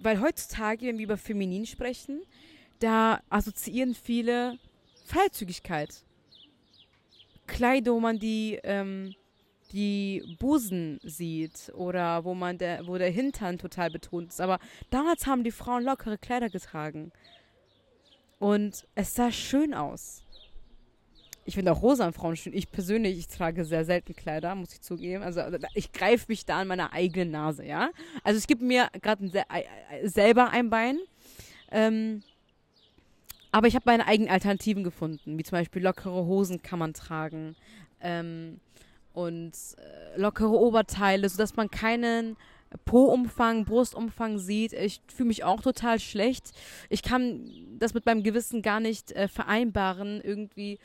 Weil 0.01 0.21
heutzutage, 0.21 0.87
wenn 0.87 0.99
wir 0.99 1.05
über 1.05 1.17
feminin 1.17 1.67
sprechen, 1.67 2.23
da 2.79 3.23
assoziieren 3.29 3.95
viele 3.95 4.59
Freizügigkeit. 5.05 6.05
Kleidung, 7.51 7.97
wo 7.97 8.01
man 8.01 8.19
die, 8.19 8.59
ähm, 8.63 9.15
die 9.73 10.37
Busen 10.39 10.99
sieht 11.03 11.73
oder 11.75 12.25
wo 12.25 12.35
man 12.35 12.59
der, 12.59 12.87
wo 12.87 12.97
der 12.97 13.11
Hintern 13.11 13.59
total 13.59 13.91
betont 13.91 14.29
ist. 14.29 14.41
Aber 14.41 14.59
damals 14.91 15.27
haben 15.27 15.45
die 15.45 15.51
Frauen 15.51 15.85
lockere 15.85 16.19
Kleider 16.19 16.49
getragen. 16.49 17.13
Und 18.39 18.87
es 18.95 19.15
sah 19.15 19.31
schön 19.31 19.75
aus. 19.75 20.25
Ich 21.45 21.55
finde 21.55 21.73
auch 21.73 21.83
rosa 21.83 22.07
an 22.07 22.13
Frauen 22.13 22.37
schön. 22.37 22.53
Ich 22.53 22.71
persönlich, 22.71 23.19
ich 23.19 23.29
trage 23.29 23.65
sehr 23.65 23.85
selten 23.85 24.15
Kleider, 24.15 24.55
muss 24.55 24.73
ich 24.73 24.81
zugeben. 24.81 25.23
Also 25.23 25.43
ich 25.75 25.93
greife 25.93 26.27
mich 26.29 26.47
da 26.47 26.61
an 26.61 26.69
meiner 26.69 26.93
eigenen 26.93 27.33
Nase, 27.33 27.67
ja. 27.67 27.91
Also 28.23 28.39
es 28.39 28.47
gibt 28.47 28.63
mir 28.63 28.89
gerade 29.03 29.31
selber 30.05 30.51
ein 30.51 30.71
Bein. 30.71 30.99
Ähm, 31.73 32.23
aber 33.53 33.67
ich 33.67 33.75
habe 33.75 33.85
meine 33.87 34.07
eigenen 34.07 34.31
Alternativen 34.31 34.85
gefunden, 34.85 35.39
wie 35.39 35.43
zum 35.43 35.59
Beispiel 35.59 35.83
lockere 35.83 36.27
Hosen 36.27 36.63
kann 36.63 36.79
man 36.79 36.95
tragen 36.95 37.57
ähm, 38.01 38.61
und 39.13 39.53
äh, 39.53 40.19
lockere 40.21 40.59
Oberteile, 40.59 41.29
sodass 41.29 41.57
man 41.57 41.71
keinen 41.71 42.37
Po-Umfang, 42.85 43.65
Brustumfang 43.65 44.39
sieht. 44.39 44.73
Ich 44.73 45.01
fühle 45.13 45.29
mich 45.29 45.43
auch 45.43 45.61
total 45.61 45.99
schlecht. 45.99 46.53
Ich 46.89 47.03
kann 47.03 47.51
das 47.79 47.95
mit 47.95 48.07
meinem 48.07 48.23
Gewissen 48.23 48.63
gar 48.63 48.79
nicht 48.79 49.13
äh, 49.13 49.27
vereinbaren, 49.27 50.21
irgendwie 50.21 50.79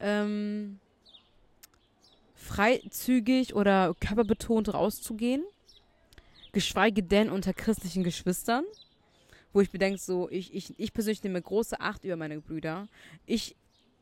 ähm, 0.00 0.80
freizügig 2.34 3.54
oder 3.54 3.94
körperbetont 4.00 4.74
rauszugehen. 4.74 5.44
Geschweige 6.52 7.02
denn 7.02 7.30
unter 7.30 7.52
christlichen 7.52 8.02
Geschwistern. 8.02 8.64
Wo 9.54 9.60
ich 9.60 9.70
bedenke, 9.70 9.98
so, 9.98 10.28
ich, 10.30 10.52
ich, 10.52 10.78
ich 10.78 10.92
persönlich 10.92 11.22
nehme 11.22 11.40
große 11.40 11.80
Acht 11.80 12.04
über 12.04 12.16
meine 12.16 12.40
Brüder. 12.40 12.88
Ich 13.24 13.56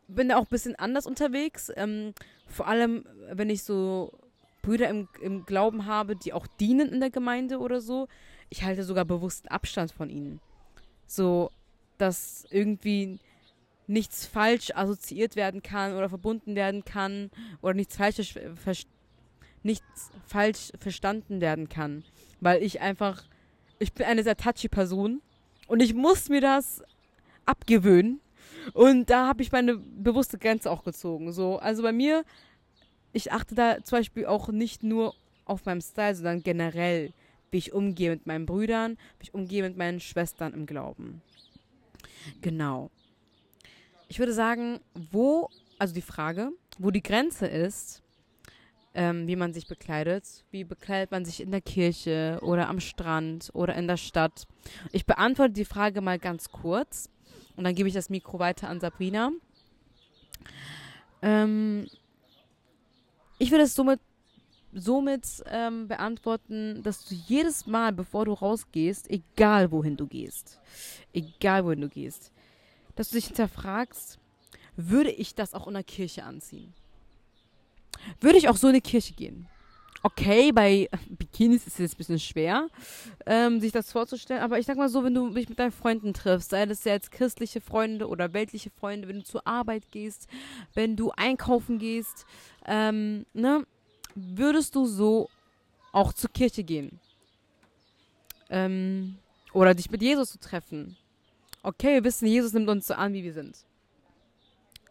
bin 0.08 0.30
da 0.30 0.36
auch 0.36 0.46
ein 0.46 0.50
bisschen 0.50 0.76
anders 0.76 1.06
unterwegs. 1.06 1.70
Ähm, 1.76 2.14
vor 2.46 2.66
allem, 2.66 3.04
wenn 3.30 3.50
ich 3.50 3.62
so 3.62 4.12
Brüder 4.62 4.88
im, 4.88 5.08
im 5.20 5.44
Glauben 5.44 5.84
habe, 5.84 6.16
die 6.16 6.32
auch 6.32 6.46
dienen 6.46 6.88
in 6.88 7.00
der 7.00 7.10
Gemeinde 7.10 7.58
oder 7.58 7.82
so. 7.82 8.08
Ich 8.48 8.62
halte 8.64 8.82
sogar 8.82 9.04
bewussten 9.04 9.48
Abstand 9.48 9.92
von 9.92 10.08
ihnen. 10.08 10.40
So, 11.06 11.50
dass 11.98 12.46
irgendwie 12.50 13.18
nichts 13.86 14.24
falsch 14.24 14.70
assoziiert 14.74 15.36
werden 15.36 15.62
kann 15.62 15.94
oder 15.94 16.08
verbunden 16.08 16.54
werden 16.54 16.84
kann 16.84 17.30
oder 17.60 17.74
nichts 17.74 17.96
falsch, 17.96 18.36
nichts 19.62 20.10
falsch 20.26 20.72
verstanden 20.78 21.42
werden 21.42 21.68
kann. 21.68 22.04
Weil 22.40 22.62
ich 22.62 22.80
einfach, 22.80 23.24
ich 23.78 23.92
bin 23.92 24.06
eine 24.06 24.22
sehr 24.22 24.36
touchy 24.36 24.68
Person 24.68 25.20
und 25.72 25.80
ich 25.80 25.94
muss 25.94 26.28
mir 26.28 26.42
das 26.42 26.82
abgewöhnen. 27.46 28.20
Und 28.74 29.08
da 29.08 29.26
habe 29.26 29.40
ich 29.40 29.52
meine 29.52 29.78
bewusste 29.78 30.36
Grenze 30.36 30.70
auch 30.70 30.84
gezogen. 30.84 31.32
So, 31.32 31.60
also 31.60 31.82
bei 31.82 31.92
mir, 31.92 32.26
ich 33.14 33.32
achte 33.32 33.54
da 33.54 33.82
zum 33.82 33.96
Beispiel 33.96 34.26
auch 34.26 34.48
nicht 34.48 34.82
nur 34.82 35.14
auf 35.46 35.64
meinem 35.64 35.80
Style, 35.80 36.14
sondern 36.14 36.42
generell, 36.42 37.14
wie 37.50 37.56
ich 37.56 37.72
umgehe 37.72 38.10
mit 38.10 38.26
meinen 38.26 38.44
Brüdern, 38.44 38.98
wie 39.18 39.22
ich 39.22 39.34
umgehe 39.34 39.62
mit 39.62 39.78
meinen 39.78 39.98
Schwestern 39.98 40.52
im 40.52 40.66
Glauben. 40.66 41.22
Genau. 42.42 42.90
Ich 44.08 44.18
würde 44.18 44.34
sagen, 44.34 44.78
wo, 45.10 45.48
also 45.78 45.94
die 45.94 46.02
Frage, 46.02 46.52
wo 46.78 46.90
die 46.90 47.02
Grenze 47.02 47.46
ist, 47.46 48.02
ähm, 48.94 49.26
wie 49.26 49.36
man 49.36 49.52
sich 49.52 49.66
bekleidet, 49.66 50.44
wie 50.50 50.64
bekleidet 50.64 51.10
man 51.10 51.24
sich 51.24 51.40
in 51.40 51.50
der 51.50 51.60
Kirche 51.60 52.38
oder 52.42 52.68
am 52.68 52.80
Strand 52.80 53.50
oder 53.54 53.74
in 53.74 53.86
der 53.86 53.96
Stadt. 53.96 54.46
Ich 54.92 55.06
beantworte 55.06 55.52
die 55.52 55.64
Frage 55.64 56.00
mal 56.00 56.18
ganz 56.18 56.50
kurz 56.50 57.08
und 57.56 57.64
dann 57.64 57.74
gebe 57.74 57.88
ich 57.88 57.94
das 57.94 58.10
Mikro 58.10 58.38
weiter 58.38 58.68
an 58.68 58.80
Sabrina. 58.80 59.30
Ähm, 61.22 61.86
ich 63.38 63.50
würde 63.50 63.64
es 63.64 63.74
somit, 63.74 64.00
somit 64.72 65.26
ähm, 65.46 65.88
beantworten, 65.88 66.82
dass 66.82 67.04
du 67.04 67.14
jedes 67.14 67.66
Mal, 67.66 67.92
bevor 67.92 68.24
du 68.24 68.32
rausgehst, 68.32 69.10
egal 69.10 69.70
wohin 69.70 69.96
du 69.96 70.06
gehst, 70.06 70.60
egal 71.12 71.64
wohin 71.64 71.80
du 71.80 71.88
gehst, 71.88 72.32
dass 72.94 73.10
du 73.10 73.16
dich 73.16 73.26
hinterfragst, 73.26 74.18
würde 74.76 75.10
ich 75.10 75.34
das 75.34 75.54
auch 75.54 75.66
in 75.66 75.74
der 75.74 75.84
Kirche 75.84 76.24
anziehen? 76.24 76.74
Würde 78.20 78.38
ich 78.38 78.48
auch 78.48 78.56
so 78.56 78.68
in 78.68 78.74
die 78.74 78.80
Kirche 78.80 79.14
gehen? 79.14 79.48
Okay, 80.04 80.50
bei 80.50 80.88
Bikinis 81.10 81.66
ist 81.66 81.74
es 81.74 81.78
jetzt 81.78 81.94
ein 81.94 81.98
bisschen 81.98 82.18
schwer, 82.18 82.66
ähm, 83.24 83.60
sich 83.60 83.70
das 83.70 83.92
vorzustellen, 83.92 84.42
aber 84.42 84.58
ich 84.58 84.66
sag 84.66 84.76
mal 84.76 84.88
so, 84.88 85.04
wenn 85.04 85.14
du 85.14 85.30
dich 85.30 85.48
mit 85.48 85.60
deinen 85.60 85.70
Freunden 85.70 86.12
triffst, 86.12 86.50
sei 86.50 86.66
das 86.66 86.82
jetzt 86.82 87.12
christliche 87.12 87.60
Freunde 87.60 88.08
oder 88.08 88.32
weltliche 88.32 88.70
Freunde, 88.70 89.06
wenn 89.06 89.20
du 89.20 89.24
zur 89.24 89.46
Arbeit 89.46 89.92
gehst, 89.92 90.26
wenn 90.74 90.96
du 90.96 91.12
einkaufen 91.12 91.78
gehst, 91.78 92.26
ähm, 92.66 93.26
ne, 93.32 93.64
würdest 94.16 94.74
du 94.74 94.86
so 94.86 95.30
auch 95.92 96.12
zur 96.12 96.30
Kirche 96.32 96.64
gehen? 96.64 96.98
Ähm, 98.50 99.18
oder 99.52 99.72
dich 99.72 99.88
mit 99.88 100.02
Jesus 100.02 100.32
zu 100.32 100.40
treffen? 100.40 100.96
okay, 101.62 101.94
wir 101.94 102.04
wissen, 102.04 102.26
Jesus 102.26 102.52
nimmt 102.52 102.68
uns 102.68 102.86
so 102.86 102.94
an, 102.94 103.12
wie 103.12 103.24
wir 103.24 103.32
sind. 103.32 103.56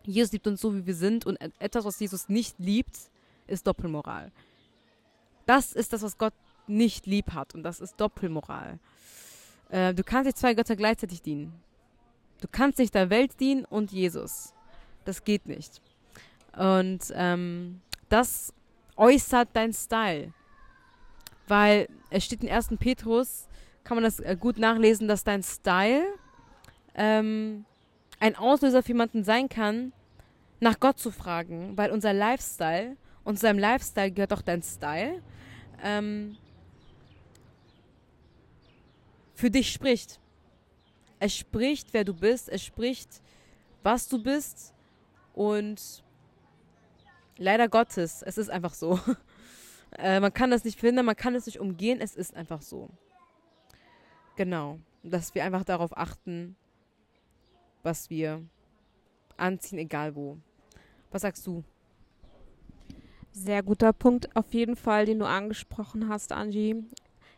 Jesus 0.03 0.31
liebt 0.31 0.47
uns 0.47 0.61
so, 0.61 0.75
wie 0.75 0.85
wir 0.85 0.95
sind 0.95 1.25
und 1.25 1.37
etwas, 1.59 1.85
was 1.85 1.99
Jesus 1.99 2.29
nicht 2.29 2.57
liebt, 2.59 2.97
ist 3.47 3.67
Doppelmoral. 3.67 4.31
Das 5.45 5.73
ist 5.73 5.93
das, 5.93 6.01
was 6.01 6.17
Gott 6.17 6.33
nicht 6.67 7.05
lieb 7.05 7.33
hat 7.33 7.55
und 7.55 7.63
das 7.63 7.79
ist 7.81 7.99
Doppelmoral. 7.99 8.79
Äh, 9.69 9.93
du 9.93 10.03
kannst 10.03 10.25
nicht 10.25 10.37
zwei 10.37 10.53
Götter 10.53 10.75
gleichzeitig 10.75 11.21
dienen. 11.21 11.53
Du 12.41 12.47
kannst 12.51 12.79
nicht 12.79 12.95
der 12.95 13.09
Welt 13.09 13.39
dienen 13.39 13.65
und 13.65 13.91
Jesus. 13.91 14.53
Das 15.05 15.23
geht 15.23 15.45
nicht. 15.45 15.81
Und 16.57 17.11
ähm, 17.13 17.81
das 18.09 18.53
äußert 18.97 19.49
dein 19.53 19.73
Style. 19.73 20.33
Weil 21.47 21.87
es 22.09 22.25
steht 22.25 22.43
in 22.43 22.49
1. 22.49 22.69
Petrus, 22.79 23.47
kann 23.83 23.95
man 23.95 24.03
das 24.03 24.19
äh, 24.19 24.37
gut 24.39 24.57
nachlesen, 24.57 25.07
dass 25.07 25.23
dein 25.23 25.43
Style 25.43 26.03
ähm, 26.95 27.65
ein 28.21 28.35
Auslöser 28.35 28.83
für 28.83 28.89
jemanden 28.89 29.23
sein 29.23 29.49
kann, 29.49 29.93
nach 30.59 30.79
Gott 30.79 30.99
zu 30.99 31.11
fragen, 31.11 31.75
weil 31.75 31.91
unser 31.91 32.13
Lifestyle, 32.13 32.95
und 33.23 33.37
zu 33.37 33.41
seinem 33.41 33.59
Lifestyle 33.59 34.11
gehört 34.11 34.31
auch 34.31 34.43
dein 34.43 34.61
Style, 34.61 35.21
ähm, 35.83 36.37
für 39.33 39.49
dich 39.49 39.73
spricht. 39.73 40.19
es 41.19 41.35
spricht, 41.35 41.93
wer 41.93 42.03
du 42.03 42.13
bist, 42.13 42.47
es 42.47 42.63
spricht, 42.63 43.09
was 43.83 44.07
du 44.07 44.21
bist 44.21 44.73
und 45.33 46.03
leider 47.37 47.67
Gottes, 47.69 48.21
es 48.21 48.37
ist 48.37 48.51
einfach 48.51 48.75
so. 48.75 48.99
äh, 49.97 50.19
man 50.19 50.31
kann 50.31 50.51
das 50.51 50.63
nicht 50.63 50.79
finden, 50.79 51.05
man 51.05 51.15
kann 51.15 51.33
es 51.33 51.47
nicht 51.47 51.59
umgehen, 51.59 51.99
es 51.99 52.15
ist 52.15 52.35
einfach 52.35 52.61
so. 52.61 52.89
Genau, 54.35 54.79
dass 55.01 55.33
wir 55.33 55.43
einfach 55.43 55.63
darauf 55.63 55.97
achten, 55.97 56.55
was 57.83 58.09
wir 58.09 58.43
anziehen, 59.37 59.79
egal 59.79 60.15
wo. 60.15 60.37
Was 61.11 61.23
sagst 61.23 61.45
du? 61.45 61.63
Sehr 63.31 63.63
guter 63.63 63.93
Punkt 63.93 64.35
auf 64.35 64.53
jeden 64.53 64.75
Fall, 64.75 65.05
den 65.05 65.19
du 65.19 65.25
angesprochen 65.25 66.09
hast, 66.09 66.31
Angie. 66.31 66.83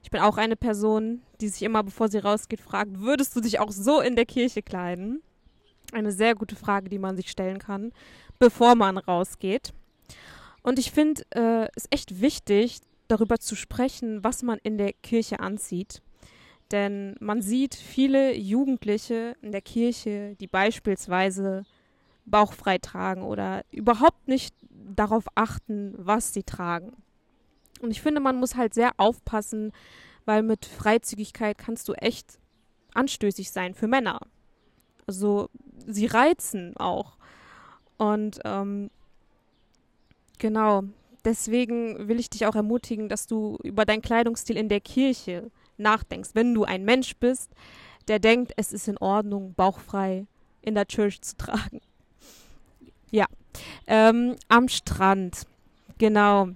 Ich 0.02 0.12
bin 0.12 0.22
auch 0.22 0.38
eine 0.38 0.56
Person, 0.56 1.22
die 1.40 1.48
sich 1.48 1.64
immer, 1.64 1.84
bevor 1.84 2.10
sie 2.10 2.18
rausgeht, 2.18 2.62
fragt, 2.62 3.00
würdest 3.00 3.36
du 3.36 3.42
dich 3.42 3.60
auch 3.60 3.72
so 3.72 4.02
in 4.02 4.16
der 4.16 4.26
Kirche 4.26 4.62
kleiden? 4.62 5.22
Eine 5.94 6.12
sehr 6.12 6.36
gute 6.36 6.56
Frage, 6.56 6.90
die 6.90 7.00
man 7.00 7.16
sich 7.16 7.30
stellen 7.30 7.60
kann, 7.60 7.94
bevor 8.40 8.76
man 8.76 8.98
rausgeht. 8.98 9.74
Und 10.64 10.80
ich 10.80 10.92
finde 10.92 11.24
äh, 11.32 11.68
es 11.76 11.86
echt 11.90 12.22
wichtig, 12.22 12.80
darüber 13.08 13.38
zu 13.38 13.56
sprechen, 13.56 14.24
was 14.24 14.44
man 14.44 14.60
in 14.64 14.78
der 14.78 14.94
Kirche 14.94 15.40
anzieht. 15.40 16.02
Denn 16.72 17.16
man 17.20 17.42
sieht 17.42 17.76
viele 17.76 18.36
Jugendliche 18.36 19.36
in 19.42 19.52
der 19.52 19.62
Kirche, 19.62 20.36
die 20.40 20.48
beispielsweise 20.48 21.66
bauchfrei 22.26 22.78
tragen 22.78 23.24
oder 23.24 23.64
überhaupt 23.72 24.28
nicht 24.28 24.56
darauf 24.70 25.26
achten, 25.36 25.94
was 25.98 26.34
sie 26.34 26.44
tragen. 26.44 26.94
Und 27.82 27.92
ich 27.92 28.02
finde, 28.02 28.22
man 28.22 28.38
muss 28.38 28.56
halt 28.56 28.74
sehr 28.74 28.92
aufpassen, 28.98 29.72
weil 30.26 30.42
mit 30.42 30.66
Freizügigkeit 30.66 31.58
kannst 31.58 31.90
du 31.90 31.94
echt 31.94 32.40
anstößig 32.94 33.52
sein 33.52 33.74
für 33.74 33.88
Männer. 33.88 34.20
Also 35.06 35.50
sie 35.86 36.06
reizen 36.06 36.78
auch. 36.78 37.18
Und 37.98 38.40
ähm, 38.46 38.90
genau, 40.40 40.84
deswegen 41.26 42.08
will 42.08 42.20
ich 42.20 42.30
dich 42.30 42.46
auch 42.46 42.56
ermutigen, 42.56 43.10
dass 43.10 43.28
du 43.28 43.58
über 43.64 43.86
deinen 43.86 44.02
Kleidungsstil 44.02 44.58
in 44.58 44.70
der 44.70 44.82
Kirche 44.82 45.52
nachdenkst. 45.78 46.32
Wenn 46.34 46.54
du 46.54 46.64
ein 46.64 46.86
Mensch 46.86 47.16
bist, 47.18 47.52
der 48.08 48.20
denkt, 48.20 48.54
es 48.58 48.74
ist 48.74 48.88
in 48.88 48.98
Ordnung, 48.98 49.54
bauchfrei 49.54 50.26
in 50.62 50.76
der 50.76 50.88
Church 50.88 51.22
zu 51.22 51.38
tragen. 51.38 51.82
Ja, 53.12 53.26
ähm, 53.88 54.36
am 54.48 54.68
Strand. 54.68 55.46
Genau. 55.98 56.50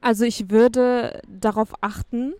Also 0.00 0.24
ich 0.24 0.50
würde 0.50 1.22
darauf 1.28 1.72
achten, 1.82 2.34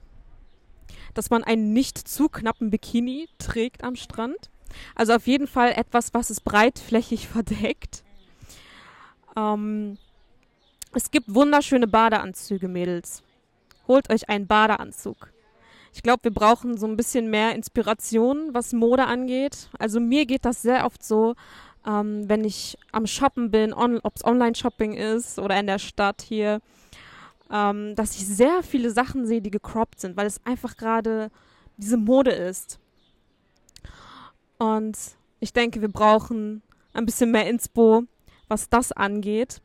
dass 1.15 1.31
man 1.31 1.45
einen 1.45 1.73
nicht 1.73 1.97
zu 1.97 2.29
knappen 2.29 2.71
Bikini 2.71 3.29
trägt 3.39 3.85
am 3.85 3.97
Strand. 3.97 4.51
Also 4.95 5.15
auf 5.15 5.27
jeden 5.27 5.47
Fall 5.47 5.73
etwas, 5.73 6.15
was 6.15 6.31
es 6.31 6.41
breitflächig 6.41 7.29
verdeckt. 7.29 8.05
Ähm, 9.37 9.99
es 10.95 11.11
gibt 11.11 11.33
wunderschöne 11.35 11.87
Badeanzüge, 11.87 12.69
Mädels. 12.69 13.23
Holt 13.87 14.11
euch 14.11 14.29
einen 14.29 14.47
Badeanzug. 14.47 15.33
Ich 15.93 16.03
glaube, 16.03 16.25
wir 16.25 16.33
brauchen 16.33 16.77
so 16.77 16.87
ein 16.87 16.97
bisschen 16.97 17.31
mehr 17.31 17.55
Inspiration, 17.55 18.51
was 18.53 18.73
Mode 18.73 19.07
angeht. 19.07 19.69
Also 19.79 20.01
mir 20.01 20.27
geht 20.27 20.45
das 20.45 20.63
sehr 20.63 20.85
oft 20.85 21.03
so, 21.03 21.35
ähm, 21.87 22.29
wenn 22.29 22.45
ich 22.45 22.79
am 22.93 23.07
Shoppen 23.07 23.51
bin, 23.51 23.73
ob 23.73 24.17
es 24.17 24.25
Online-Shopping 24.25 24.93
ist 24.93 25.39
oder 25.39 25.59
in 25.59 25.67
der 25.67 25.79
Stadt 25.79 26.23
hier, 26.23 26.61
ähm, 27.51 27.95
dass 27.95 28.17
ich 28.17 28.27
sehr 28.27 28.63
viele 28.63 28.91
Sachen 28.91 29.27
sehe, 29.27 29.41
die 29.41 29.51
gecroppt 29.51 30.01
sind, 30.01 30.17
weil 30.17 30.27
es 30.27 30.45
einfach 30.45 30.77
gerade 30.77 31.31
diese 31.77 31.97
Mode 31.97 32.33
ist. 32.33 32.79
Und 34.59 34.99
ich 35.41 35.53
denke, 35.53 35.81
wir 35.81 35.89
brauchen 35.89 36.63
ein 36.93 37.07
bisschen 37.07 37.31
mehr 37.31 37.49
Inspo, 37.49 38.05
was 38.49 38.69
das 38.69 38.93
angeht. 38.93 39.61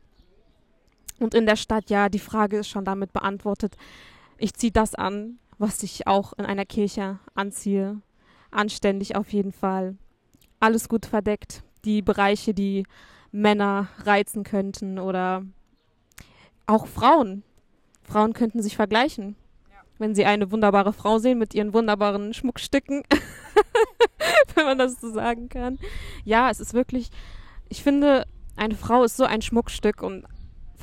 Und 1.18 1.34
in 1.34 1.46
der 1.46 1.56
Stadt, 1.56 1.90
ja, 1.90 2.08
die 2.08 2.18
Frage 2.18 2.58
ist 2.58 2.68
schon 2.68 2.84
damit 2.84 3.12
beantwortet. 3.12 3.76
Ich 4.38 4.54
ziehe 4.54 4.72
das 4.72 4.94
an, 4.94 5.38
was 5.58 5.82
ich 5.82 6.06
auch 6.06 6.32
in 6.34 6.44
einer 6.44 6.64
Kirche 6.64 7.18
anziehe. 7.34 8.00
Anständig 8.50 9.16
auf 9.16 9.32
jeden 9.32 9.52
Fall. 9.52 9.96
Alles 10.60 10.88
gut 10.88 11.06
verdeckt 11.06 11.62
die 11.84 12.02
Bereiche, 12.02 12.54
die 12.54 12.84
Männer 13.30 13.88
reizen 14.04 14.44
könnten 14.44 14.98
oder 14.98 15.44
auch 16.66 16.86
Frauen. 16.86 17.42
Frauen 18.02 18.32
könnten 18.32 18.62
sich 18.62 18.76
vergleichen. 18.76 19.36
Ja. 19.70 19.76
Wenn 19.98 20.14
sie 20.14 20.24
eine 20.24 20.50
wunderbare 20.50 20.92
Frau 20.92 21.18
sehen 21.18 21.38
mit 21.38 21.54
ihren 21.54 21.74
wunderbaren 21.74 22.34
Schmuckstücken, 22.34 23.02
wenn 24.54 24.64
man 24.64 24.78
das 24.78 25.00
so 25.00 25.12
sagen 25.12 25.48
kann. 25.48 25.78
Ja, 26.24 26.50
es 26.50 26.60
ist 26.60 26.74
wirklich, 26.74 27.10
ich 27.68 27.82
finde, 27.82 28.26
eine 28.56 28.74
Frau 28.74 29.04
ist 29.04 29.16
so 29.16 29.24
ein 29.24 29.42
Schmuckstück 29.42 30.02
und 30.02 30.24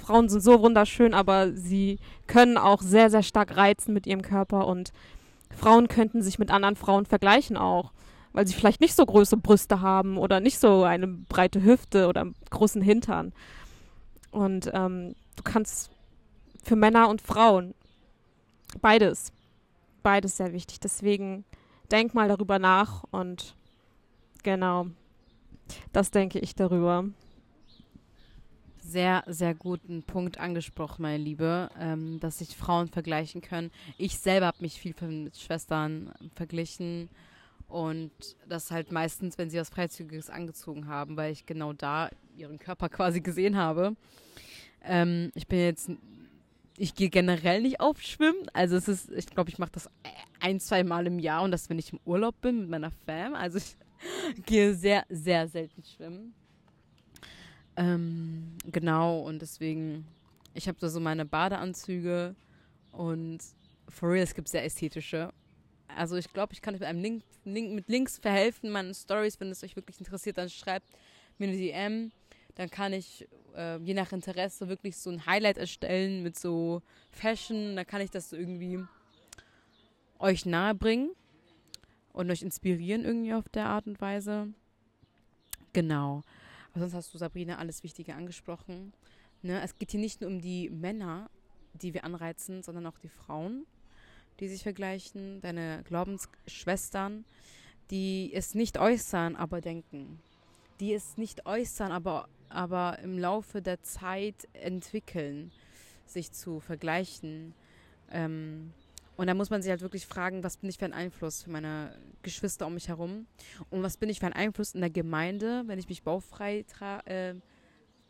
Frauen 0.02 0.30
sind 0.30 0.42
so 0.42 0.62
wunderschön, 0.62 1.14
aber 1.14 1.54
sie 1.54 2.00
können 2.28 2.58
auch 2.58 2.82
sehr, 2.82 3.10
sehr 3.10 3.24
stark 3.24 3.56
reizen 3.56 3.94
mit 3.94 4.08
ihrem 4.08 4.22
Körper 4.22 4.68
und 4.68 4.92
Frauen 5.56 5.88
könnten 5.88 6.22
sich 6.22 6.40
mit 6.40 6.52
anderen 6.52 6.76
Frauen 6.76 7.06
vergleichen 7.06 7.58
auch 7.58 7.92
weil 8.34 8.48
sie 8.48 8.54
vielleicht 8.54 8.82
nicht 8.82 8.96
so 8.96 9.06
große 9.06 9.38
Brüste 9.38 9.82
haben 9.82 10.18
oder 10.18 10.40
nicht 10.40 10.60
so 10.60 10.84
eine 10.84 11.08
breite 11.08 11.64
Hüfte 11.64 12.08
oder 12.08 12.22
einen 12.22 12.36
großen 12.50 12.82
Hintern. 12.82 13.34
Und 14.32 14.72
ähm, 14.74 15.16
du 15.36 15.44
kannst 15.44 15.92
für 16.64 16.76
Männer 16.76 17.10
und 17.10 17.22
Frauen 17.22 17.74
beides, 18.82 19.34
beides 20.04 20.38
sehr 20.38 20.54
wichtig. 20.54 20.80
Deswegen 20.80 21.44
denk 21.92 22.14
mal 22.14 22.30
darüber 22.30 22.60
nach 22.60 23.04
und 23.12 23.56
genau, 24.44 24.88
das 25.92 26.12
denke 26.12 26.40
ich 26.40 26.56
darüber. 26.56 27.06
Sehr, 28.92 29.24
sehr 29.26 29.56
guten 29.56 30.04
Punkt 30.04 30.38
angesprochen, 30.38 31.04
meine 31.04 31.24
Liebe, 31.24 31.70
ähm, 31.80 32.20
dass 32.20 32.40
sich 32.40 32.58
Frauen 32.58 32.90
vergleichen 32.90 33.42
können. 33.42 33.72
Ich 33.98 34.18
selber 34.18 34.48
habe 34.48 34.58
mich 34.60 34.82
viel 34.82 34.94
mit 35.08 35.38
Schwestern 35.38 36.12
verglichen 36.36 37.08
und 37.70 38.12
das 38.50 38.70
halt 38.70 38.92
meistens, 38.92 39.38
wenn 39.38 39.50
sie 39.50 39.60
was 39.60 39.70
Freizügiges 39.70 40.30
angezogen 40.30 40.88
haben, 40.88 41.16
weil 41.16 41.32
ich 41.32 41.46
genau 41.46 41.72
da 41.72 42.10
ihren 42.36 42.60
Körper 42.60 42.90
quasi 42.90 43.22
gesehen 43.22 43.56
habe. 43.56 43.96
Ähm, 44.84 45.32
ich 45.36 45.48
bin 45.48 45.60
jetzt, 45.60 45.90
ich 46.78 46.94
gehe 46.94 47.10
generell 47.10 47.62
nicht 47.62 47.80
auf 47.80 48.02
Schwimmen. 48.02 48.50
Also 48.52 48.76
es 48.76 48.90
ist, 48.90 49.10
ich 49.10 49.28
glaube, 49.28 49.50
ich 49.50 49.58
mache 49.58 49.72
das 49.72 49.90
ein, 50.42 50.60
zwei 50.60 50.84
Mal 50.84 51.08
im 51.08 51.18
Jahr 51.18 51.44
und 51.44 51.52
das, 51.52 51.70
wenn 51.70 51.80
ich 51.80 51.94
im 51.94 52.00
Urlaub 52.04 52.42
bin 52.42 52.60
mit 52.60 52.70
meiner 52.70 52.92
Fam. 53.06 53.36
Also 53.36 53.58
ich 53.58 53.78
gehe 54.46 54.74
sehr, 54.74 55.06
sehr 55.10 55.48
selten 55.48 55.82
schwimmen. 55.86 56.34
Ähm, 57.84 58.58
genau, 58.72 59.22
und 59.22 59.42
deswegen, 59.42 60.06
ich 60.54 60.68
habe 60.68 60.78
da 60.80 60.90
so 60.90 61.00
meine 61.00 61.26
Badeanzüge 61.26 62.36
und 62.92 63.40
for 63.90 64.10
real, 64.10 64.24
es 64.24 64.36
gibt 64.36 64.50
sehr 64.50 64.64
ästhetische 64.64 65.32
also 65.96 66.16
ich 66.16 66.32
glaube, 66.32 66.54
ich 66.54 66.62
kann 66.62 66.74
euch 66.74 66.80
mit 66.80 66.90
einem 66.90 67.02
Link, 67.02 67.24
Link, 67.46 67.74
mit 67.74 67.90
Links 67.90 68.18
verhelfen, 68.18 68.70
meinen 68.70 68.94
Stories, 68.94 69.40
wenn 69.40 69.50
es 69.50 69.64
euch 69.64 69.76
wirklich 69.76 70.00
interessiert, 70.00 70.38
dann 70.38 70.50
schreibt 70.50 70.88
mir 71.38 71.48
eine 71.48 71.58
DM. 71.58 72.12
Dann 72.56 72.70
kann 72.70 72.94
ich 72.94 73.28
äh, 73.56 73.78
je 73.78 73.94
nach 73.94 74.12
Interesse 74.12 74.68
wirklich 74.68 74.98
so 74.98 75.10
ein 75.10 75.26
Highlight 75.26 75.58
erstellen 75.58 76.22
mit 76.22 76.38
so 76.38 76.82
Fashion. 77.12 77.76
Dann 77.76 77.88
kann 77.88 78.02
ich 78.02 78.12
das 78.12 78.30
so 78.30 78.36
irgendwie 78.36 78.84
euch 80.20 80.46
nahebringen 80.46 81.12
und 82.14 82.30
euch 82.30 82.42
inspirieren 82.42 83.06
irgendwie 83.06 83.34
auf 83.34 83.48
der 83.50 83.68
Art 83.68 83.88
und 83.88 84.02
Weise. 84.02 84.50
Genau. 85.74 86.22
Aber 86.72 86.82
sonst 86.82 86.94
hast 86.94 87.14
du, 87.14 87.18
Sabrina, 87.18 87.58
alles 87.58 87.84
Wichtige 87.84 88.16
angesprochen. 88.16 88.94
Ne? 89.42 89.62
Es 89.62 89.78
geht 89.78 89.92
hier 89.92 90.00
nicht 90.00 90.22
nur 90.22 90.30
um 90.30 90.40
die 90.40 90.70
Männer, 90.70 91.30
die 91.74 91.94
wir 91.94 92.04
anreizen, 92.04 92.64
sondern 92.64 92.86
auch 92.86 92.98
die 92.98 93.10
Frauen 93.10 93.66
die 94.42 94.48
sich 94.48 94.64
vergleichen, 94.64 95.40
deine 95.42 95.84
Glaubensschwestern, 95.84 97.26
die 97.92 98.32
es 98.34 98.56
nicht 98.56 98.80
äußern, 98.80 99.36
aber 99.36 99.62
denken, 99.62 100.20
die 100.80 100.94
es 100.94 101.16
nicht 101.16 101.46
äußern, 101.46 101.92
aber, 101.92 102.28
aber 102.50 103.00
im 103.00 103.20
Laufe 103.20 103.62
der 103.62 103.84
Zeit 103.84 104.48
entwickeln, 104.54 105.52
sich 106.08 106.32
zu 106.32 106.60
vergleichen. 106.60 107.54
Ähm, 108.10 108.74
und 109.22 109.28
da 109.28 109.36
muss 109.36 109.52
man 109.52 109.62
sich 109.62 109.70
halt 109.70 109.82
wirklich 109.82 110.08
fragen, 110.08 110.44
was 110.44 110.58
bin 110.58 110.68
ich 110.68 110.80
für 110.80 110.86
ein 110.86 110.94
Einfluss 110.94 111.44
für 111.44 111.52
meine 111.52 111.96
Geschwister 112.24 112.66
um 112.66 112.74
mich 112.74 112.88
herum? 112.88 113.28
Und 113.70 113.84
was 113.84 113.96
bin 113.96 114.10
ich 114.10 114.20
für 114.20 114.26
ein 114.26 114.34
Einfluss 114.34 114.74
in 114.74 114.82
der 114.82 114.90
Gemeinde, 114.90 115.62
wenn 115.68 115.78
ich 115.78 115.88
mich 115.88 116.02
bauchfrei, 116.02 116.66
äh, 117.06 117.36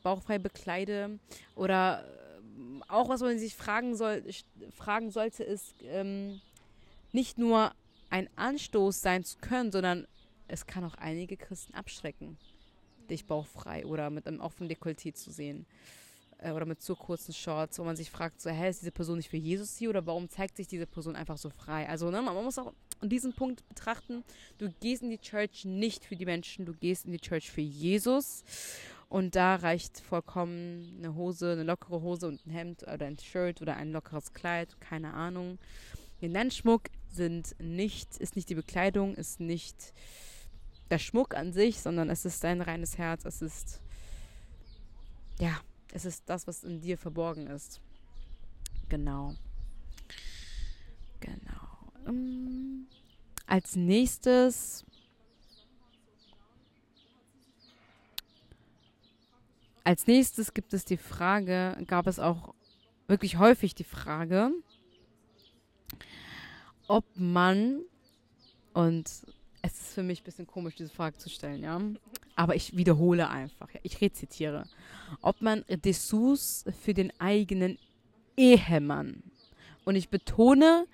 bauchfrei 0.04 0.40
bekleide? 0.40 1.20
Oder 1.54 2.06
auch 2.88 3.10
was 3.10 3.20
man 3.20 3.38
sich 3.38 3.58
fragen, 3.58 3.98
soll, 3.98 4.24
fragen 4.74 5.12
sollte, 5.12 5.44
ist 5.44 5.76
ähm, 5.84 6.40
nicht 7.12 7.38
nur 7.38 7.74
ein 8.10 8.30
Anstoß 8.38 9.02
sein 9.02 9.26
zu 9.26 9.38
können, 9.40 9.74
sondern 9.74 10.08
es 10.48 10.66
kann 10.66 10.86
auch 10.86 10.96
einige 10.96 11.36
Christen 11.36 11.74
abschrecken, 11.74 12.38
dich 13.10 13.26
bauchfrei 13.26 13.86
oder 13.86 14.12
mit 14.12 14.28
einem 14.28 14.40
offenen 14.40 14.72
Dekolleté 14.72 15.14
zu 15.14 15.30
sehen. 15.30 15.66
Äh, 16.42 16.52
oder 16.52 16.66
mit 16.66 16.82
zu 16.82 16.96
kurzen 16.96 17.34
Shorts, 17.34 17.80
wo 17.80 17.84
man 17.84 17.96
sich 17.96 18.12
fragt, 18.12 18.42
so, 18.42 18.50
hä, 18.50 18.70
ist 18.70 18.82
diese 18.82 18.92
Person 18.92 19.18
nicht 19.18 19.30
für 19.30 19.38
Jesus 19.38 19.78
hier 19.78 19.90
oder 19.90 20.06
warum 20.06 20.28
zeigt 20.28 20.58
sich 20.58 20.68
diese 20.68 20.88
Person 20.88 21.16
einfach 21.16 21.38
so 21.38 21.50
frei? 21.50 21.88
Also, 21.88 22.10
ne, 22.10 22.22
man 22.22 22.36
muss 22.36 22.58
auch 22.58 22.74
an 23.00 23.10
diesem 23.10 23.34
Punkt 23.34 23.68
betrachten. 23.70 24.24
Du 24.58 24.72
gehst 24.82 25.04
in 25.04 25.12
die 25.12 25.20
Church 25.20 25.66
nicht 25.66 26.04
für 26.04 26.16
die 26.16 26.26
Menschen, 26.26 26.66
du 26.66 26.74
gehst 26.74 27.06
in 27.06 27.12
die 27.12 27.20
Church 27.20 27.50
für 27.52 27.62
Jesus. 27.62 28.44
Und 29.08 29.36
da 29.36 29.56
reicht 29.56 30.00
vollkommen 30.00 30.96
eine 30.98 31.16
Hose, 31.16 31.52
eine 31.52 31.64
lockere 31.64 32.02
Hose 32.02 32.28
und 32.28 32.46
ein 32.46 32.52
Hemd 32.52 32.84
oder 32.84 33.06
ein 33.06 33.20
Shirt 33.20 33.62
oder 33.62 33.76
ein 33.76 33.92
lockeres 33.92 34.34
Kleid, 34.34 34.80
keine 34.80 35.14
Ahnung. 35.14 35.60
Dein 36.22 36.52
Schmuck 36.52 36.84
sind 37.12 37.56
nicht, 37.60 38.18
ist 38.18 38.36
nicht 38.36 38.50
die 38.50 38.56
Bekleidung, 38.56 39.16
ist 39.16 39.40
nicht 39.40 39.94
der 40.90 41.00
Schmuck 41.00 41.36
an 41.36 41.52
sich, 41.52 41.82
sondern 41.82 42.10
es 42.10 42.26
ist 42.26 42.44
dein 42.44 42.62
reines 42.62 42.98
Herz, 42.98 43.26
es 43.26 43.42
ist, 43.42 43.82
ja, 45.40 45.60
es 45.94 46.06
ist 46.06 46.24
das, 46.30 46.48
was 46.48 46.64
in 46.64 46.82
dir 46.82 46.98
verborgen 46.98 47.48
ist. 47.48 47.82
Genau. 48.90 49.36
Genau. 51.20 52.08
Um, 52.08 52.88
als 53.46 53.76
nächstes 53.76 54.86
als 59.84 60.08
nächstes 60.08 60.54
gibt 60.54 60.74
es 60.74 60.86
die 60.86 60.98
Frage, 60.98 61.78
gab 61.88 62.08
es 62.08 62.20
auch 62.20 62.54
wirklich 63.08 63.38
häufig 63.38 63.76
die 63.76 63.84
Frage, 63.84 64.52
ob 66.88 67.06
man, 67.16 67.82
und 68.74 69.26
es 69.62 69.74
ist 69.80 69.94
für 69.94 70.04
mich 70.04 70.22
ein 70.22 70.24
bisschen 70.24 70.48
komisch, 70.48 70.76
diese 70.76 70.90
Frage 70.90 71.18
zu 71.18 71.30
stellen, 71.30 71.64
ja, 71.64 71.80
aber 72.36 72.56
ich 72.56 72.76
wiederhole 72.76 73.30
einfach, 73.30 73.72
ja, 73.74 73.80
ich 73.84 74.02
rezitiere, 74.02 74.68
ob 75.22 75.42
man 75.42 75.64
Dessous 75.70 76.66
für 76.82 76.94
den 76.94 77.12
eigenen 77.20 77.78
Ehemann, 78.38 79.24
und 79.84 79.96
ich 79.96 80.10
betone 80.10 80.86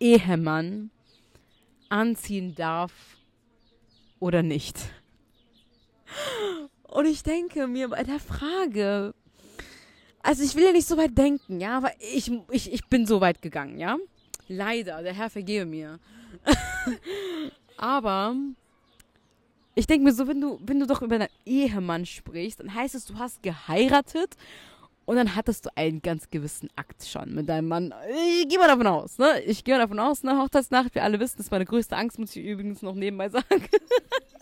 Ehemann, 0.00 0.90
anziehen 1.88 2.54
darf 2.54 2.92
oder 4.20 4.42
nicht. 4.42 4.78
Und 6.82 7.06
ich 7.06 7.22
denke 7.22 7.66
mir 7.66 7.88
bei 7.88 8.02
der 8.02 8.20
Frage, 8.20 9.14
also 10.22 10.42
ich 10.42 10.54
will 10.54 10.64
ja 10.64 10.72
nicht 10.72 10.88
so 10.88 10.96
weit 10.96 11.16
denken, 11.16 11.60
ja, 11.60 11.76
aber 11.76 11.92
ich, 12.00 12.30
ich, 12.50 12.72
ich 12.72 12.86
bin 12.86 13.06
so 13.06 13.20
weit 13.20 13.42
gegangen, 13.42 13.78
ja. 13.78 13.96
Leider, 14.48 15.02
der 15.02 15.12
Herr 15.12 15.30
vergebe 15.30 15.66
mir. 15.66 15.98
aber 17.78 18.34
ich 19.74 19.86
denke 19.86 20.04
mir 20.04 20.12
so, 20.12 20.26
wenn 20.26 20.40
du, 20.40 20.58
wenn 20.62 20.80
du 20.80 20.86
doch 20.86 21.02
über 21.02 21.18
deinen 21.18 21.30
Ehemann 21.46 22.04
sprichst, 22.04 22.60
dann 22.60 22.74
heißt 22.74 22.94
es, 22.96 23.06
du 23.06 23.16
hast 23.16 23.42
geheiratet 23.42 24.36
und 25.04 25.16
dann 25.16 25.36
hattest 25.36 25.66
du 25.66 25.70
einen 25.76 26.02
ganz 26.02 26.28
gewissen 26.30 26.68
Akt 26.76 27.06
schon 27.06 27.34
mit 27.34 27.48
deinem 27.48 27.68
Mann. 27.68 27.94
Ich 28.40 28.48
gehe 28.48 28.58
mal 28.58 28.66
davon 28.66 28.88
aus, 28.88 29.18
ne? 29.18 29.40
Ich 29.42 29.62
gehe 29.62 29.74
mal 29.74 29.80
davon 29.80 30.00
aus, 30.00 30.24
ne? 30.24 30.36
Hochzeitsnacht, 30.36 30.94
wir 30.94 31.04
alle 31.04 31.20
wissen, 31.20 31.36
das 31.36 31.46
ist 31.46 31.50
meine 31.52 31.64
größte 31.64 31.96
Angst, 31.96 32.18
muss 32.18 32.34
ich 32.34 32.44
übrigens 32.44 32.82
noch 32.82 32.94
nebenbei 32.94 33.28
sagen. 33.28 33.62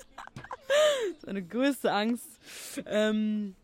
meine 1.26 1.42
größte 1.42 1.92
Angst. 1.92 2.40
Ähm, 2.86 3.54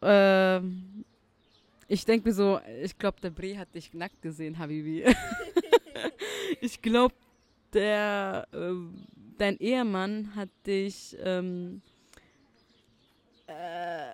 ähm, 0.00 1.04
ich 1.86 2.04
denke 2.04 2.28
mir 2.28 2.34
so, 2.34 2.60
ich 2.82 2.98
glaube, 2.98 3.20
der 3.20 3.30
Bre 3.30 3.58
hat 3.58 3.74
dich 3.74 3.92
nackt 3.94 4.22
gesehen, 4.22 4.58
Habibi. 4.58 5.04
ich 6.60 6.80
glaube, 6.80 7.14
der, 7.76 8.48
äh, 8.52 8.72
dein 9.38 9.58
Ehemann 9.58 10.34
hat 10.34 10.48
dich 10.66 11.16
ähm, 11.20 11.82
äh, 13.46 14.10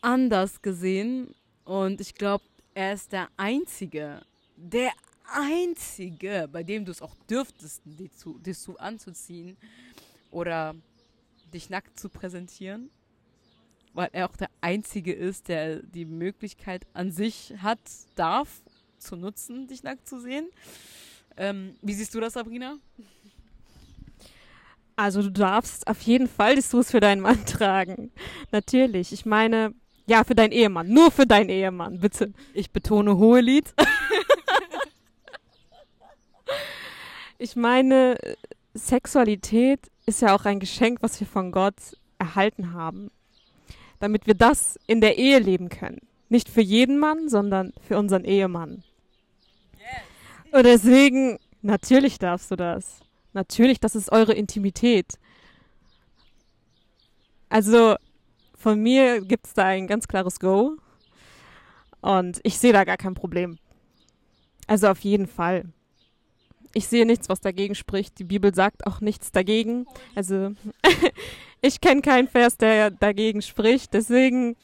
anders 0.00 0.62
gesehen 0.62 1.34
und 1.64 2.00
ich 2.00 2.14
glaube, 2.14 2.44
er 2.74 2.92
ist 2.92 3.10
der 3.12 3.28
Einzige, 3.36 4.20
der 4.56 4.92
Einzige, 5.32 6.48
bei 6.50 6.62
dem 6.62 6.84
du 6.84 6.92
es 6.92 7.02
auch 7.02 7.16
dürftest, 7.28 7.82
dich 7.84 8.12
zu, 8.16 8.38
dich 8.38 8.58
zu 8.58 8.78
anzuziehen 8.78 9.56
oder 10.30 10.76
dich 11.52 11.70
nackt 11.70 11.98
zu 11.98 12.08
präsentieren 12.08 12.90
weil 13.98 14.10
er 14.12 14.30
auch 14.30 14.36
der 14.36 14.50
Einzige 14.60 15.12
ist, 15.12 15.48
der 15.48 15.82
die 15.82 16.04
Möglichkeit 16.04 16.86
an 16.92 17.10
sich 17.10 17.54
hat, 17.58 17.80
darf, 18.14 18.62
zu 18.98 19.16
nutzen, 19.16 19.66
dich 19.66 19.82
nackt 19.82 20.08
zu 20.08 20.20
sehen. 20.20 20.48
Ähm, 21.38 21.76
wie 21.80 21.94
siehst 21.94 22.14
du 22.14 22.20
das, 22.20 22.34
Sabrina? 22.34 22.76
Also 24.96 25.22
du 25.22 25.30
darfst 25.30 25.86
auf 25.86 26.00
jeden 26.02 26.26
Fall 26.26 26.56
die 26.56 26.60
Sus 26.60 26.90
für 26.90 27.00
deinen 27.00 27.20
Mann 27.20 27.44
tragen. 27.46 28.10
Natürlich. 28.50 29.12
Ich 29.12 29.24
meine, 29.24 29.72
ja, 30.06 30.24
für 30.24 30.34
deinen 30.34 30.52
Ehemann. 30.52 30.88
Nur 30.88 31.10
für 31.10 31.26
deinen 31.26 31.48
Ehemann, 31.48 32.00
bitte. 32.00 32.32
Ich 32.52 32.70
betone 32.70 33.16
hohe 33.16 33.40
Lied. 33.40 33.72
ich 37.38 37.56
meine, 37.56 38.18
Sexualität 38.74 39.80
ist 40.04 40.22
ja 40.22 40.34
auch 40.34 40.44
ein 40.44 40.60
Geschenk, 40.60 40.98
was 41.00 41.20
wir 41.20 41.26
von 41.26 41.52
Gott 41.52 41.76
erhalten 42.18 42.72
haben 42.72 43.10
damit 44.00 44.26
wir 44.26 44.34
das 44.34 44.78
in 44.86 45.00
der 45.00 45.18
Ehe 45.18 45.38
leben 45.38 45.68
können. 45.68 46.00
Nicht 46.28 46.48
für 46.48 46.60
jeden 46.60 46.98
Mann, 46.98 47.28
sondern 47.28 47.72
für 47.86 47.98
unseren 47.98 48.24
Ehemann. 48.24 48.82
Und 50.58 50.64
deswegen, 50.64 51.38
natürlich 51.62 52.18
darfst 52.18 52.50
du 52.50 52.56
das. 52.56 52.98
Natürlich, 53.32 53.78
das 53.78 53.94
ist 53.94 54.10
eure 54.10 54.32
Intimität. 54.32 55.14
Also 57.48 57.94
von 58.56 58.80
mir 58.80 59.20
gibt 59.20 59.46
es 59.46 59.54
da 59.54 59.66
ein 59.66 59.86
ganz 59.86 60.08
klares 60.08 60.40
Go. 60.40 60.76
Und 62.00 62.40
ich 62.42 62.58
sehe 62.58 62.72
da 62.72 62.82
gar 62.82 62.96
kein 62.96 63.14
Problem. 63.14 63.56
Also 64.66 64.88
auf 64.88 64.98
jeden 64.98 65.28
Fall. 65.28 65.64
Ich 66.74 66.88
sehe 66.88 67.06
nichts, 67.06 67.28
was 67.28 67.40
dagegen 67.40 67.76
spricht. 67.76 68.18
Die 68.18 68.24
Bibel 68.24 68.52
sagt 68.52 68.84
auch 68.84 69.00
nichts 69.00 69.30
dagegen. 69.30 69.86
Also 70.16 70.54
ich 71.60 71.80
kenne 71.80 72.02
keinen 72.02 72.26
Vers, 72.26 72.56
der 72.56 72.90
dagegen 72.90 73.42
spricht. 73.42 73.94
Deswegen, 73.94 74.56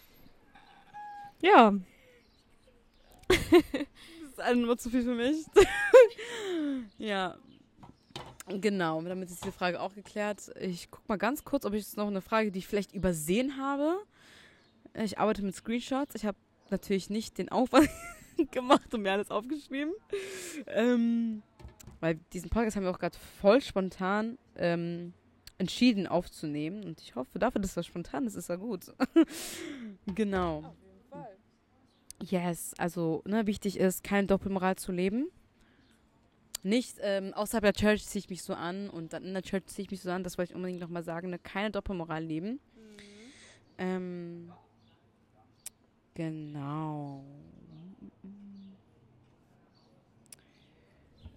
ja. 1.41 1.73
ist 4.39 4.55
Nummer 4.57 4.77
zu 4.77 4.91
viel 4.91 5.03
für 5.03 5.15
mich. 5.15 5.45
ja. 6.99 7.37
Genau, 8.47 9.01
damit 9.03 9.31
ist 9.31 9.43
diese 9.43 9.53
Frage 9.53 9.81
auch 9.81 9.95
geklärt. 9.95 10.51
Ich 10.61 10.91
gucke 10.91 11.07
mal 11.09 11.17
ganz 11.17 11.45
kurz, 11.45 11.65
ob 11.65 11.73
ich 11.73 11.83
jetzt 11.83 11.97
noch 11.97 12.09
eine 12.09 12.21
Frage, 12.21 12.53
die 12.53 12.59
ich 12.59 12.67
vielleicht 12.67 12.93
übersehen 12.93 13.57
habe. 13.57 13.97
Ich 14.93 15.19
arbeite 15.19 15.43
mit 15.43 15.55
Screenshots. 15.55 16.15
Ich 16.15 16.27
habe 16.27 16.37
natürlich 16.71 17.09
nicht 17.09 17.39
den 17.39 17.49
Aufwand 17.49 17.89
gemacht 18.51 18.93
und 18.93 19.03
mir 19.03 19.13
alles 19.13 19.31
aufgeschrieben. 19.31 19.95
Ähm, 20.67 21.43
weil 22.01 22.17
diesen 22.35 22.51
Podcast 22.51 22.77
haben 22.77 22.85
wir 22.85 22.91
auch 22.91 22.99
gerade 22.99 23.17
voll 23.41 23.63
spontan 23.63 24.39
ähm, 24.57 25.15
entschieden 25.57 26.07
aufzunehmen. 26.07 26.85
Und 26.85 27.01
ich 27.01 27.15
hoffe, 27.15 27.39
dafür, 27.39 27.63
dass 27.63 27.75
das 27.75 27.87
spontan 27.87 28.27
ist, 28.27 28.35
ist 28.35 28.51
er 28.51 28.59
gut. 28.59 28.93
genau. 30.15 30.75
Yes, 32.23 32.75
also 32.79 33.23
ne, 33.27 33.47
wichtig 33.47 33.79
ist, 33.79 34.05
keine 34.05 34.27
Doppelmoral 34.27 34.77
zu 34.77 34.93
leben. 34.93 35.29
Nicht 36.63 36.97
ähm, 37.03 37.35
außerhalb 37.35 37.63
der 37.63 37.73
Church 37.75 38.07
ziehe 38.07 38.21
ich 38.21 38.31
mich 38.31 38.43
so 38.43 38.55
an 38.55 38.89
und 38.89 39.13
dann 39.13 39.25
in 39.25 39.35
der 39.35 39.43
Church 39.43 39.67
ziehe 39.67 39.85
ich 39.85 39.91
mich 39.91 40.01
so 40.01 40.11
an, 40.11 40.25
das 40.25 40.39
wollte 40.39 40.53
ich 40.53 40.57
unbedingt 40.57 40.81
nochmal 40.81 41.05
sagen, 41.05 41.29
ne, 41.29 41.39
keine 41.39 41.71
Doppelmoral 41.71 42.25
leben. 42.25 42.53
Mhm. 42.53 42.99
Ähm, 43.77 44.53
genau. 46.15 47.25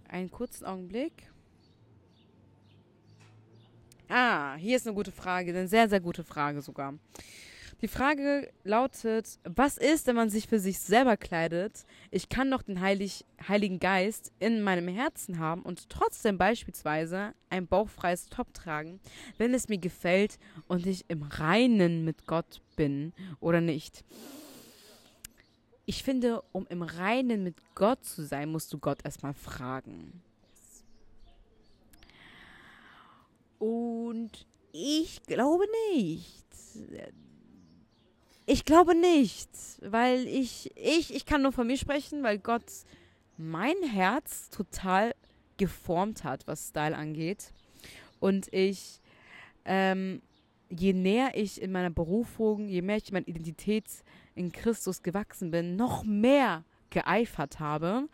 Einen 0.08 0.30
kurzen 0.30 0.64
Augenblick. 0.64 1.30
Ah, 4.08 4.54
hier 4.54 4.76
ist 4.76 4.86
eine 4.86 4.94
gute 4.94 5.12
Frage, 5.12 5.50
eine 5.50 5.68
sehr, 5.68 5.86
sehr 5.90 6.00
gute 6.00 6.24
Frage 6.24 6.62
sogar. 6.62 6.94
Die 7.80 7.88
Frage 7.88 8.50
lautet, 8.64 9.38
was 9.44 9.78
ist, 9.78 10.08
wenn 10.08 10.16
man 10.16 10.30
sich 10.30 10.48
für 10.48 10.58
sich 10.58 10.80
selber 10.80 11.16
kleidet? 11.16 11.84
Ich 12.10 12.28
kann 12.28 12.50
doch 12.50 12.62
den 12.62 12.80
Heilig, 12.80 13.24
Heiligen 13.46 13.78
Geist 13.78 14.32
in 14.40 14.62
meinem 14.62 14.88
Herzen 14.88 15.38
haben 15.38 15.62
und 15.62 15.88
trotzdem 15.88 16.38
beispielsweise 16.38 17.34
ein 17.50 17.68
bauchfreies 17.68 18.26
Top 18.26 18.52
tragen, 18.52 18.98
wenn 19.36 19.54
es 19.54 19.68
mir 19.68 19.78
gefällt 19.78 20.40
und 20.66 20.86
ich 20.86 21.04
im 21.06 21.22
Reinen 21.22 22.04
mit 22.04 22.26
Gott 22.26 22.62
bin 22.74 23.12
oder 23.38 23.60
nicht. 23.60 24.04
Ich 25.86 26.02
finde, 26.02 26.42
um 26.50 26.66
im 26.68 26.82
Reinen 26.82 27.44
mit 27.44 27.56
Gott 27.76 28.04
zu 28.04 28.24
sein, 28.24 28.50
musst 28.50 28.72
du 28.72 28.78
Gott 28.78 29.04
erstmal 29.04 29.34
fragen. 29.34 30.20
Und 33.60 34.46
ich 34.72 35.22
glaube 35.22 35.64
nicht. 35.94 36.44
Ich 38.50 38.64
glaube 38.64 38.94
nicht, 38.94 39.50
weil 39.82 40.26
ich, 40.26 40.72
ich, 40.74 41.14
ich 41.14 41.26
kann 41.26 41.42
nur 41.42 41.52
von 41.52 41.66
mir 41.66 41.76
sprechen, 41.76 42.22
weil 42.22 42.38
Gott 42.38 42.64
mein 43.36 43.76
Herz 43.82 44.48
total 44.48 45.14
geformt 45.58 46.24
hat, 46.24 46.46
was 46.46 46.68
Style 46.68 46.96
angeht. 46.96 47.52
Und 48.20 48.50
ich 48.52 49.02
ähm, 49.66 50.22
je 50.70 50.94
näher 50.94 51.32
ich 51.34 51.60
in 51.60 51.72
meiner 51.72 51.90
Berufung, 51.90 52.68
je 52.68 52.80
mehr 52.80 52.96
ich 52.96 53.08
in 53.08 53.14
meiner 53.14 53.28
Identität 53.28 53.84
in 54.34 54.50
Christus 54.50 55.02
gewachsen 55.02 55.50
bin, 55.50 55.76
noch 55.76 56.04
mehr 56.04 56.64
geeifert 56.88 57.60
habe, 57.60 58.08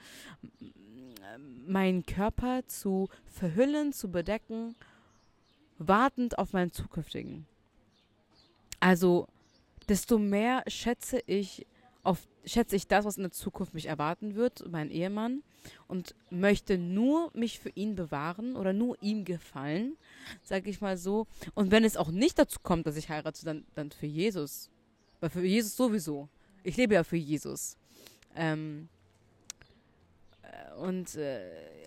meinen 1.64 2.04
Körper 2.06 2.66
zu 2.66 3.08
verhüllen, 3.26 3.92
zu 3.92 4.10
bedecken, 4.10 4.74
wartend 5.78 6.38
auf 6.38 6.52
meinen 6.52 6.72
zukünftigen. 6.72 7.46
Also, 8.80 9.28
desto 9.88 10.18
mehr 10.18 10.62
schätze 10.66 11.22
ich 11.26 11.66
auf, 12.02 12.28
schätze 12.44 12.76
ich 12.76 12.86
das, 12.86 13.04
was 13.04 13.16
in 13.16 13.22
der 13.22 13.32
Zukunft 13.32 13.74
mich 13.74 13.86
erwarten 13.86 14.34
wird, 14.34 14.64
mein 14.70 14.90
Ehemann, 14.90 15.42
und 15.88 16.14
möchte 16.30 16.76
nur 16.78 17.30
mich 17.34 17.58
für 17.58 17.70
ihn 17.70 17.96
bewahren 17.96 18.56
oder 18.56 18.72
nur 18.72 19.02
ihm 19.02 19.24
gefallen, 19.24 19.96
sage 20.42 20.68
ich 20.70 20.80
mal 20.80 20.96
so. 20.96 21.26
Und 21.54 21.70
wenn 21.70 21.84
es 21.84 21.96
auch 21.96 22.10
nicht 22.10 22.38
dazu 22.38 22.58
kommt, 22.62 22.86
dass 22.86 22.96
ich 22.96 23.08
heirate, 23.08 23.44
dann, 23.44 23.64
dann 23.74 23.90
für 23.90 24.06
Jesus. 24.06 24.70
Weil 25.20 25.30
für 25.30 25.44
Jesus 25.44 25.74
sowieso. 25.76 26.28
Ich 26.62 26.76
lebe 26.76 26.94
ja 26.94 27.04
für 27.04 27.16
Jesus. 27.16 27.78
Ähm, 28.36 28.88
äh, 30.42 30.74
und 30.74 31.14
äh, 31.14 31.40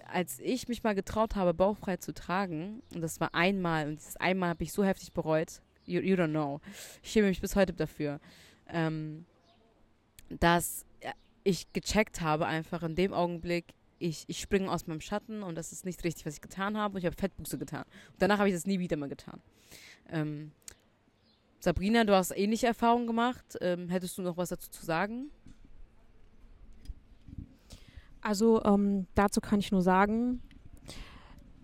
als 0.08 0.40
ich 0.40 0.68
mich 0.68 0.84
mal 0.84 0.96
getraut 0.96 1.36
habe, 1.36 1.54
bauchfrei 1.54 1.98
zu 1.98 2.14
tragen, 2.14 2.82
und 2.94 3.02
das 3.02 3.20
war 3.20 3.36
einmal, 3.36 3.88
und 3.88 4.00
dieses 4.00 4.18
einmal 4.18 4.50
habe 4.50 4.64
ich 4.64 4.74
so 4.74 4.84
heftig 4.84 5.14
bereut, 5.14 5.62
you, 5.88 6.02
you 6.02 6.16
don't 6.16 6.32
know, 6.32 6.62
ich 7.02 7.12
schäme 7.12 7.28
mich 7.28 7.42
bis 7.42 7.56
heute 7.56 7.74
dafür, 7.74 8.20
ähm, 8.68 9.26
dass 10.30 10.86
ich 11.48 11.72
gecheckt 11.72 12.20
habe, 12.22 12.46
einfach 12.46 12.84
in 12.84 12.96
dem 12.96 13.14
Augenblick, 13.14 13.74
ich, 14.00 14.26
ich 14.28 14.40
springe 14.40 14.70
aus 14.70 14.86
meinem 14.86 15.00
Schatten 15.00 15.44
und 15.44 15.56
das 15.56 15.72
ist 15.72 15.86
nicht 15.86 16.04
richtig, 16.04 16.26
was 16.26 16.36
ich 16.36 16.42
getan 16.42 16.78
habe. 16.78 16.96
Und 16.96 17.00
ich 17.00 17.06
habe 17.06 17.16
Fettbuchse 17.16 17.58
getan. 17.58 17.84
Und 18.12 18.22
danach 18.22 18.38
habe 18.38 18.50
ich 18.50 18.54
das 18.54 18.68
nie 18.68 18.80
wieder 18.80 18.98
mehr 18.98 19.08
getan. 19.08 19.42
Ähm, 20.10 20.52
Sabrina, 21.60 22.04
du 22.04 22.14
hast 22.14 22.32
ähnliche 22.32 22.68
Erfahrungen 22.68 23.08
gemacht. 23.08 23.58
Ähm, 23.62 23.90
hättest 23.90 24.18
du 24.18 24.22
noch 24.22 24.38
was 24.38 24.50
dazu 24.50 24.70
zu 24.70 24.86
sagen? 24.86 25.32
Also 28.22 28.64
ähm, 28.66 29.08
dazu 29.16 29.40
kann 29.40 29.60
ich 29.60 29.72
nur 29.72 29.82
sagen, 29.82 30.42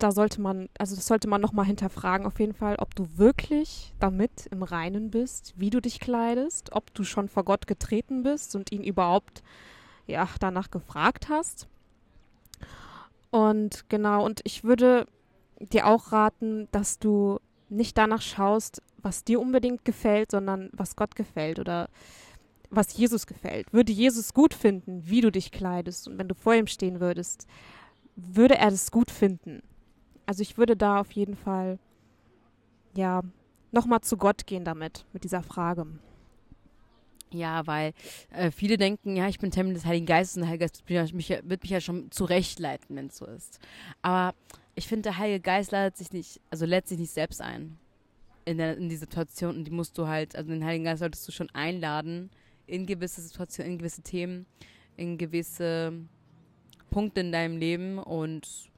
da 0.03 0.11
sollte 0.11 0.41
man, 0.41 0.67
also 0.77 0.95
das 0.95 1.07
sollte 1.07 1.29
man 1.29 1.39
nochmal 1.39 1.65
hinterfragen 1.65 2.27
auf 2.27 2.39
jeden 2.39 2.53
Fall, 2.53 2.75
ob 2.75 2.93
du 2.93 3.07
wirklich 3.15 3.93
damit 3.99 4.47
im 4.51 4.61
Reinen 4.61 5.11
bist, 5.11 5.53
wie 5.55 5.69
du 5.69 5.79
dich 5.79 6.01
kleidest, 6.01 6.73
ob 6.73 6.93
du 6.93 7.05
schon 7.05 7.29
vor 7.29 7.45
Gott 7.45 7.67
getreten 7.67 8.21
bist 8.21 8.53
und 8.55 8.73
ihn 8.73 8.83
überhaupt 8.83 9.43
ja 10.05 10.27
danach 10.41 10.71
gefragt 10.71 11.29
hast. 11.29 11.69
Und 13.31 13.89
genau, 13.89 14.25
und 14.25 14.41
ich 14.43 14.65
würde 14.65 15.07
dir 15.59 15.87
auch 15.87 16.11
raten, 16.11 16.67
dass 16.71 16.99
du 16.99 17.39
nicht 17.69 17.97
danach 17.97 18.21
schaust, 18.21 18.81
was 19.01 19.23
dir 19.23 19.39
unbedingt 19.39 19.85
gefällt, 19.85 20.31
sondern 20.31 20.69
was 20.73 20.97
Gott 20.97 21.15
gefällt 21.15 21.59
oder 21.59 21.89
was 22.69 22.97
Jesus 22.97 23.25
gefällt. 23.25 23.71
Würde 23.71 23.93
Jesus 23.93 24.33
gut 24.33 24.53
finden, 24.53 25.03
wie 25.05 25.21
du 25.21 25.31
dich 25.31 25.51
kleidest 25.51 26.09
und 26.09 26.17
wenn 26.17 26.27
du 26.27 26.35
vor 26.35 26.55
ihm 26.55 26.67
stehen 26.67 26.99
würdest, 26.99 27.47
würde 28.17 28.57
er 28.57 28.69
das 28.69 28.91
gut 28.91 29.09
finden. 29.09 29.63
Also 30.25 30.41
ich 30.41 30.57
würde 30.57 30.75
da 30.75 30.99
auf 30.99 31.11
jeden 31.11 31.35
Fall, 31.35 31.79
ja, 32.95 33.21
nochmal 33.71 34.01
zu 34.01 34.17
Gott 34.17 34.45
gehen 34.45 34.63
damit, 34.63 35.05
mit 35.13 35.23
dieser 35.23 35.43
Frage. 35.43 35.87
Ja, 37.31 37.65
weil 37.65 37.93
äh, 38.31 38.51
viele 38.51 38.77
denken, 38.77 39.15
ja, 39.15 39.27
ich 39.27 39.39
bin 39.39 39.49
Tempel 39.49 39.73
des 39.73 39.85
Heiligen 39.85 40.05
Geistes 40.05 40.37
und 40.37 40.41
der 40.41 40.49
Heilige 40.49 40.65
Geist 40.65 40.87
wird 40.87 41.13
mich, 41.13 41.29
wird 41.29 41.63
mich 41.63 41.71
ja 41.71 41.81
schon 41.81 42.11
zurechtleiten, 42.11 42.95
wenn 42.95 43.07
es 43.07 43.17
so 43.17 43.25
ist. 43.25 43.59
Aber 44.03 44.35
ich 44.75 44.87
finde, 44.87 45.03
der 45.03 45.17
Heilige 45.17 45.41
Geist 45.41 45.71
leitet 45.71 45.97
sich 45.97 46.11
nicht, 46.11 46.41
also 46.51 46.65
lädt 46.65 46.87
sich 46.87 46.99
nicht 46.99 47.11
selbst 47.11 47.41
ein 47.41 47.79
in, 48.45 48.57
der, 48.57 48.77
in 48.77 48.89
die 48.89 48.95
Situation 48.95 49.57
und 49.57 49.63
die 49.65 49.71
musst 49.71 49.97
du 49.97 50.07
halt, 50.07 50.35
also 50.35 50.51
den 50.51 50.63
Heiligen 50.63 50.85
Geist 50.85 50.99
solltest 50.99 51.27
du 51.27 51.31
schon 51.31 51.49
einladen 51.51 52.29
in 52.67 52.85
gewisse 52.85 53.21
Situationen, 53.21 53.73
in 53.73 53.77
gewisse 53.79 54.01
Themen, 54.01 54.45
in 54.95 55.17
gewisse 55.17 55.93
Punkte 56.89 57.21
in 57.21 57.31
deinem 57.31 57.57
Leben 57.57 57.97
und 57.97 58.71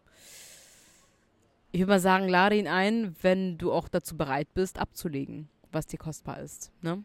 ich 1.75 1.81
würde 1.81 1.91
mal 1.91 1.99
sagen, 1.99 2.29
lade 2.29 2.55
ihn 2.55 2.69
ein, 2.69 3.17
wenn 3.21 3.57
du 3.57 3.73
auch 3.73 3.89
dazu 3.89 4.15
bereit 4.15 4.47
bist, 4.53 4.79
abzulegen, 4.79 5.49
was 5.73 5.85
dir 5.85 5.97
kostbar 5.97 6.39
ist. 6.39 6.71
Ne? 6.81 7.03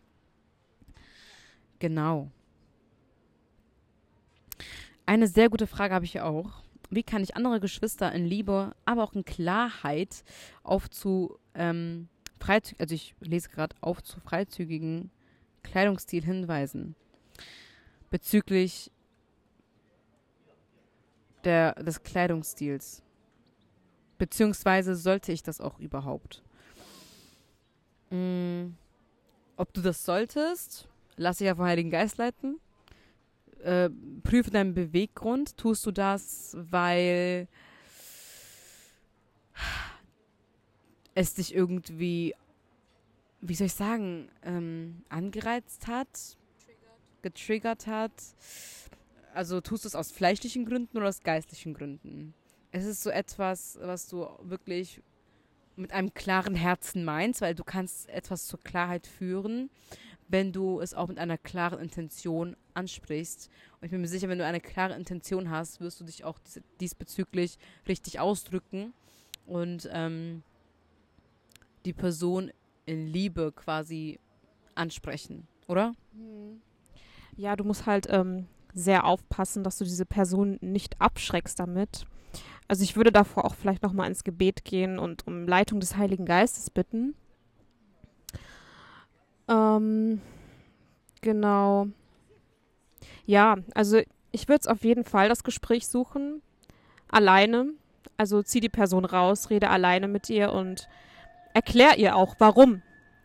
Genau. 1.80 2.30
Eine 5.06 5.26
sehr 5.26 5.48
gute 5.48 5.66
Frage 5.66 5.92
habe 5.92 6.04
ich 6.04 6.20
auch. 6.20 6.62
Wie 6.88 7.02
kann 7.02 7.24
ich 7.24 7.34
andere 7.34 7.58
Geschwister 7.58 8.12
in 8.12 8.24
Liebe, 8.24 8.76
aber 8.84 9.02
auch 9.02 9.14
in 9.14 9.24
Klarheit 9.24 10.22
auf 10.62 10.88
zu 10.88 11.40
ähm, 11.54 12.08
freizügig, 12.38 12.80
also 12.80 12.94
ich 12.94 13.16
lese 13.18 13.48
gerade 13.48 13.74
auf 13.80 14.04
zu 14.04 14.20
freizügigen 14.20 15.10
Kleidungsstil 15.64 16.24
hinweisen? 16.24 16.94
Bezüglich 18.08 18.92
der, 21.42 21.74
des 21.74 22.04
Kleidungsstils. 22.04 23.02
Beziehungsweise 24.20 24.96
sollte 24.96 25.32
ich 25.32 25.42
das 25.42 25.62
auch 25.62 25.78
überhaupt? 25.78 26.42
Mm, 28.10 28.74
ob 29.56 29.72
du 29.72 29.80
das 29.80 30.04
solltest, 30.04 30.88
lass 31.16 31.38
dich 31.38 31.46
ja 31.46 31.54
vom 31.54 31.64
Heiligen 31.64 31.88
Geist 31.88 32.18
leiten. 32.18 32.60
Äh, 33.62 33.88
prüfe 34.22 34.50
deinen 34.50 34.74
Beweggrund. 34.74 35.56
Tust 35.56 35.86
du 35.86 35.90
das, 35.90 36.54
weil 36.54 37.48
es 41.14 41.32
dich 41.32 41.54
irgendwie, 41.54 42.34
wie 43.40 43.54
soll 43.54 43.68
ich 43.68 43.74
sagen, 43.74 44.28
ähm, 44.42 45.02
angereizt 45.08 45.86
hat, 45.86 46.36
getriggert 47.22 47.86
hat? 47.86 48.12
Also 49.32 49.62
tust 49.62 49.84
du 49.84 49.88
es 49.88 49.94
aus 49.94 50.12
fleischlichen 50.12 50.66
Gründen 50.66 50.98
oder 50.98 51.08
aus 51.08 51.22
geistlichen 51.22 51.72
Gründen? 51.72 52.34
Es 52.72 52.84
ist 52.84 53.02
so 53.02 53.10
etwas, 53.10 53.78
was 53.82 54.08
du 54.08 54.28
wirklich 54.42 55.02
mit 55.76 55.92
einem 55.92 56.14
klaren 56.14 56.54
Herzen 56.54 57.04
meinst, 57.04 57.40
weil 57.40 57.54
du 57.54 57.64
kannst 57.64 58.08
etwas 58.10 58.46
zur 58.46 58.60
Klarheit 58.60 59.06
führen, 59.06 59.70
wenn 60.28 60.52
du 60.52 60.80
es 60.80 60.94
auch 60.94 61.08
mit 61.08 61.18
einer 61.18 61.38
klaren 61.38 61.80
Intention 61.80 62.56
ansprichst. 62.74 63.50
Und 63.80 63.86
ich 63.86 63.90
bin 63.90 64.00
mir 64.00 64.08
sicher, 64.08 64.28
wenn 64.28 64.38
du 64.38 64.44
eine 64.44 64.60
klare 64.60 64.94
Intention 64.94 65.50
hast, 65.50 65.80
wirst 65.80 66.00
du 66.00 66.04
dich 66.04 66.24
auch 66.24 66.38
dies 66.38 66.60
diesbezüglich 66.80 67.58
richtig 67.88 68.20
ausdrücken 68.20 68.92
und 69.46 69.88
ähm, 69.92 70.42
die 71.84 71.92
Person 71.92 72.52
in 72.86 73.06
Liebe 73.06 73.52
quasi 73.52 74.20
ansprechen, 74.74 75.48
oder? 75.66 75.94
Hm. 76.12 76.60
Ja, 77.36 77.56
du 77.56 77.64
musst 77.64 77.86
halt 77.86 78.06
ähm, 78.10 78.46
sehr 78.74 79.04
aufpassen, 79.04 79.64
dass 79.64 79.78
du 79.78 79.84
diese 79.84 80.06
Person 80.06 80.58
nicht 80.60 81.00
abschreckst 81.00 81.58
damit. 81.58 82.06
Also 82.70 82.84
ich 82.84 82.94
würde 82.94 83.10
davor 83.10 83.46
auch 83.46 83.56
vielleicht 83.56 83.82
nochmal 83.82 84.06
ins 84.06 84.22
Gebet 84.22 84.64
gehen 84.64 85.00
und 85.00 85.26
um 85.26 85.48
Leitung 85.48 85.80
des 85.80 85.96
Heiligen 85.96 86.24
Geistes 86.24 86.70
bitten. 86.70 87.16
Ähm, 89.48 90.20
genau. 91.20 91.88
Ja, 93.26 93.56
also 93.74 94.00
ich 94.30 94.46
würde 94.46 94.60
es 94.60 94.68
auf 94.68 94.84
jeden 94.84 95.02
Fall 95.02 95.28
das 95.28 95.42
Gespräch 95.42 95.88
suchen. 95.88 96.42
Alleine. 97.08 97.72
Also 98.16 98.40
zieh 98.40 98.60
die 98.60 98.68
Person 98.68 99.04
raus, 99.04 99.50
rede 99.50 99.68
alleine 99.68 100.06
mit 100.06 100.30
ihr 100.30 100.52
und 100.52 100.88
erklär 101.54 101.98
ihr 101.98 102.14
auch, 102.14 102.36
warum. 102.38 102.82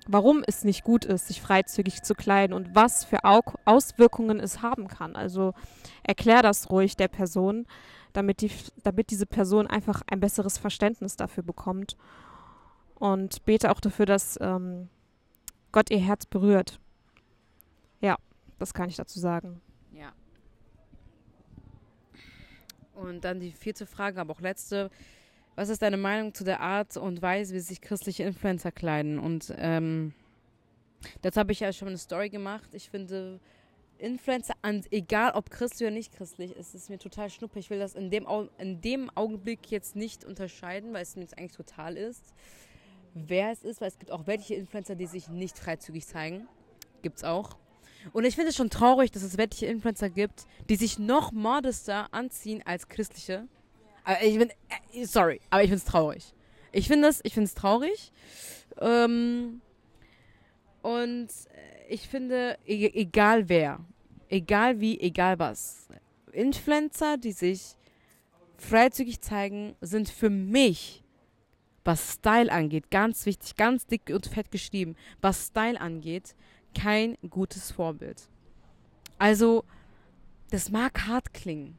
Warum 0.08 0.44
es 0.48 0.64
nicht 0.64 0.84
gut 0.84 1.06
ist, 1.06 1.28
sich 1.28 1.40
freizügig 1.40 2.02
zu 2.02 2.16
kleiden 2.16 2.56
und 2.56 2.74
was 2.74 3.06
für 3.06 3.24
Au 3.24 3.42
Auswirkungen 3.66 4.40
es 4.40 4.64
haben 4.64 4.88
kann. 4.88 5.16
Also 5.16 5.54
erklär 6.02 6.42
das 6.42 6.72
ruhig 6.72 6.98
der 6.98 7.10
Person, 7.10 7.68
damit, 8.16 8.42
die, 8.42 8.52
damit 8.84 9.10
diese 9.12 9.26
Person 9.26 9.68
einfach 9.68 10.02
ein 10.08 10.20
besseres 10.20 10.58
Verständnis 10.58 11.16
dafür 11.16 11.44
bekommt. 11.44 11.98
Und 12.96 13.44
bete 13.44 13.72
auch 13.72 13.82
dafür, 13.82 14.06
dass 14.06 14.40
ähm, 14.42 14.88
Gott 15.74 15.92
ihr 15.92 16.00
Herz 16.00 16.26
berührt. 16.26 16.80
Ja, 18.00 18.18
das 18.58 18.74
kann 18.74 18.88
ich 18.88 18.96
dazu 18.96 19.20
sagen. 19.20 19.62
Ja. 19.92 20.14
Und 22.94 23.26
dann 23.26 23.42
die 23.42 23.52
vierte 23.52 23.86
Frage, 23.86 24.22
aber 24.22 24.34
auch 24.34 24.42
letzte. 24.42 24.90
Was 25.56 25.70
ist 25.70 25.82
deine 25.82 25.98
Meinung 25.98 26.34
zu 26.34 26.46
der 26.46 26.62
Art 26.62 26.96
und 26.96 27.22
Weise, 27.22 27.54
wie 27.54 27.60
sich 27.60 27.82
christliche 27.82 28.24
Influencer 28.24 28.72
kleiden? 28.72 29.20
Und 29.20 29.54
ähm, 29.58 30.14
dazu 31.22 31.40
habe 31.40 31.52
ich 31.52 31.60
ja 31.60 31.74
schon 31.74 31.90
eine 31.90 31.98
Story 31.98 32.30
gemacht. 32.30 32.70
Ich 32.74 32.90
finde 32.90 33.42
Influencer, 33.98 34.54
egal 34.92 35.32
ob 35.34 35.50
christlich 35.50 35.88
oder 35.88 35.96
nicht 35.96 36.14
christlich, 36.14 36.56
ist 36.56 36.76
es 36.76 36.90
mir 36.90 36.98
total 36.98 37.30
schnuppe. 37.30 37.60
Ich 37.60 37.70
will 37.70 37.80
das 37.80 37.96
in 37.96 38.10
dem, 38.10 38.28
in 38.58 38.82
dem 38.82 39.10
Augenblick 39.16 39.72
jetzt 39.72 39.96
nicht 39.96 40.26
unterscheiden, 40.26 40.94
weil 40.94 41.04
es 41.04 41.16
mir 41.16 41.24
jetzt 41.24 41.38
eigentlich 41.38 41.56
total 41.56 41.98
ist 41.98 42.34
wer 43.16 43.52
es 43.52 43.64
ist, 43.64 43.82
weil 43.82 43.88
es 43.88 43.98
gibt 43.98 44.12
auch 44.12 44.28
welche 44.28 44.54
Influencer, 44.54 44.96
die 44.96 45.08
sich 45.08 45.30
nicht 45.30 45.58
freizügig 45.58 46.06
zeigen. 46.06 46.48
Gibt's 47.02 47.24
auch. 47.24 47.58
Und 48.14 48.26
ich 48.26 48.36
finde 48.36 48.50
es 48.50 48.56
schon 48.56 48.70
traurig, 48.70 49.10
dass 49.12 49.24
es 49.24 49.38
welche 49.38 49.66
Influencer 49.66 50.10
gibt, 50.10 50.46
die 50.70 50.76
sich 50.76 51.00
noch 51.00 51.32
modester 51.32 52.14
anziehen 52.14 52.62
als 52.66 52.88
christliche. 52.88 53.48
Aber 54.04 54.22
ich 54.22 54.38
bin, 54.38 54.52
äh, 54.94 55.06
sorry, 55.06 55.42
aber 55.50 55.64
ich 55.64 55.70
finde 55.70 55.84
es 55.84 55.86
traurig. 55.86 56.34
Ich 56.72 56.88
finde 56.88 57.08
es, 57.08 57.22
ich 57.24 57.34
finde 57.34 57.48
es 57.48 57.56
traurig. 57.56 58.12
Ähm, 58.80 59.62
und 60.84 61.30
ich 61.90 62.08
finde, 62.08 62.58
e 62.66 62.92
egal 62.94 63.50
wer, 63.50 63.80
egal 64.30 64.80
wie, 64.80 65.00
egal 65.00 65.40
was, 65.40 65.88
Influencer, 66.32 67.18
die 67.18 67.32
sich 67.32 67.76
freizügig 68.58 69.22
zeigen 69.22 69.76
sind 69.82 70.10
für 70.10 70.30
mich, 70.30 71.04
was 71.84 72.14
Style 72.14 72.52
angeht, 72.52 72.90
ganz 72.90 73.26
wichtig, 73.26 73.56
ganz 73.56 73.86
dick 73.86 74.10
und 74.10 74.26
fett 74.26 74.52
geschrieben, 74.52 74.96
was 75.22 75.48
Style 75.48 75.80
angeht, 75.80 76.36
kein 76.74 77.18
gutes 77.30 77.72
Vorbild. 77.72 78.28
Also, 79.18 79.64
das 80.50 80.72
mag 80.72 81.08
hart 81.08 81.34
klingen. 81.34 81.78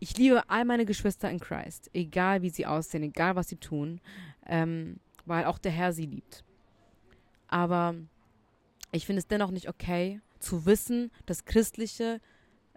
Ich 0.00 0.16
liebe 0.16 0.48
all 0.48 0.64
meine 0.64 0.86
Geschwister 0.86 1.30
in 1.30 1.40
Christ, 1.40 1.90
egal 1.92 2.42
wie 2.42 2.50
sie 2.50 2.66
aussehen, 2.66 3.02
egal 3.02 3.36
was 3.36 3.48
sie 3.48 3.56
tun, 3.56 4.00
ähm, 4.46 4.98
weil 5.26 5.44
auch 5.44 5.58
der 5.58 5.72
Herr 5.72 5.92
sie 5.92 6.06
liebt. 6.06 6.44
Aber 7.48 7.94
ich 8.92 9.06
finde 9.06 9.20
es 9.20 9.26
dennoch 9.26 9.50
nicht 9.50 9.68
okay, 9.68 10.20
zu 10.38 10.66
wissen, 10.66 11.10
dass 11.26 11.44
christliche 11.44 12.20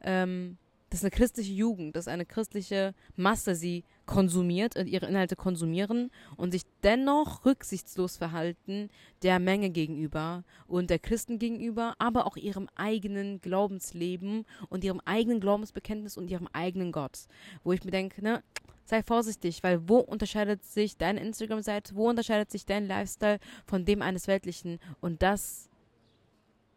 ähm, 0.04 0.58
dass 0.92 1.04
eine 1.04 1.12
christliche 1.12 1.54
Jugend, 1.54 1.96
dass 1.96 2.10
eine 2.10 2.26
christliche 2.26 2.94
Masse 3.16 3.56
sie 3.56 3.86
konsumiert 4.06 4.76
und 4.76 4.88
ihre 4.88 5.06
Inhalte 5.06 5.38
konsumieren 5.38 6.12
und 6.36 6.52
sich 6.52 6.64
dennoch 6.84 7.46
rücksichtslos 7.46 8.18
verhalten 8.18 8.90
der 9.24 9.40
Menge 9.40 9.70
gegenüber 9.70 10.44
und 10.68 10.90
der 10.90 11.00
Christen 11.00 11.40
gegenüber, 11.40 11.96
aber 11.98 12.28
auch 12.28 12.36
ihrem 12.36 12.68
eigenen 12.76 13.40
Glaubensleben 13.40 14.46
und 14.68 14.84
ihrem 14.84 15.00
eigenen 15.06 15.40
Glaubensbekenntnis 15.40 16.18
und 16.18 16.30
ihrem 16.30 16.50
eigenen 16.52 16.92
Gott. 16.92 17.20
Wo 17.64 17.72
ich 17.72 17.86
mir 17.86 17.92
denke, 17.92 18.22
ne, 18.22 18.44
sei 18.84 19.02
vorsichtig, 19.02 19.64
weil 19.64 19.88
wo 19.88 20.00
unterscheidet 20.00 20.66
sich 20.66 20.98
deine 20.98 21.22
Instagram-Seite, 21.22 21.96
wo 21.96 22.10
unterscheidet 22.10 22.52
sich 22.52 22.66
dein 22.66 22.86
Lifestyle 22.86 23.40
von 23.66 23.86
dem 23.86 24.02
eines 24.02 24.28
weltlichen? 24.28 24.80
Und 25.00 25.22
das 25.24 25.71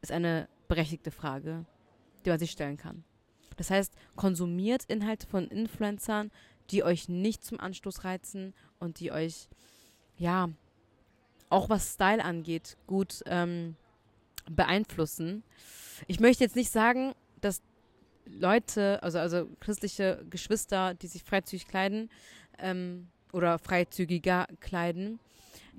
ist 0.05 0.13
eine 0.13 0.49
berechtigte 0.69 1.11
Frage, 1.11 1.65
die 2.25 2.31
man 2.31 2.39
sich 2.39 2.51
stellen 2.51 2.77
kann. 2.77 3.05
Das 3.57 3.71
heißt, 3.71 3.95
konsumiert 4.17 4.85
Inhalte 4.85 5.27
von 5.27 5.49
Influencern, 5.49 6.31
die 6.71 6.83
euch 6.83 7.09
nicht 7.09 7.45
zum 7.45 7.61
Anstoß 7.61 8.05
reizen 8.05 8.55
und 8.79 9.01
die 9.01 9.13
euch, 9.13 9.49
ja, 10.17 10.49
auch 11.51 11.69
was 11.69 11.95
Style 11.95 12.25
angeht, 12.25 12.77
gut 12.87 13.23
ähm, 13.27 13.77
beeinflussen. 14.51 15.43
Ich 16.07 16.21
möchte 16.21 16.45
jetzt 16.45 16.57
nicht 16.57 16.71
sagen, 16.71 17.15
dass 17.41 17.63
Leute, 18.27 19.03
also, 19.03 19.19
also 19.19 19.47
christliche 19.61 20.25
Geschwister, 20.31 20.95
die 20.95 21.07
sich 21.07 21.23
freizügig 21.23 21.69
kleiden 21.69 22.11
ähm, 22.59 23.09
oder 23.33 23.59
freizügiger 23.59 24.47
kleiden, 24.61 25.21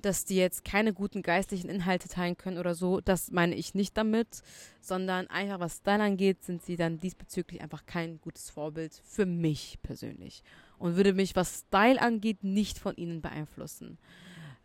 dass 0.02 0.24
die 0.24 0.36
jetzt 0.36 0.64
keine 0.64 0.92
guten 0.92 1.22
geistlichen 1.22 1.68
Inhalte 1.68 2.08
teilen 2.08 2.36
können 2.36 2.58
oder 2.58 2.74
so. 2.74 3.00
Das 3.00 3.30
meine 3.30 3.54
ich 3.54 3.74
nicht 3.74 3.96
damit, 3.96 4.42
sondern 4.80 5.26
einfach 5.28 5.60
was 5.60 5.78
Style 5.78 6.02
angeht, 6.02 6.42
sind 6.44 6.62
sie 6.62 6.76
dann 6.76 6.98
diesbezüglich 6.98 7.60
einfach 7.60 7.86
kein 7.86 8.20
gutes 8.20 8.50
Vorbild 8.50 9.00
für 9.04 9.26
mich 9.26 9.78
persönlich 9.82 10.42
und 10.78 10.96
würde 10.96 11.12
mich, 11.12 11.36
was 11.36 11.64
Style 11.66 12.00
angeht, 12.00 12.44
nicht 12.44 12.78
von 12.78 12.96
ihnen 12.96 13.22
beeinflussen. 13.22 13.98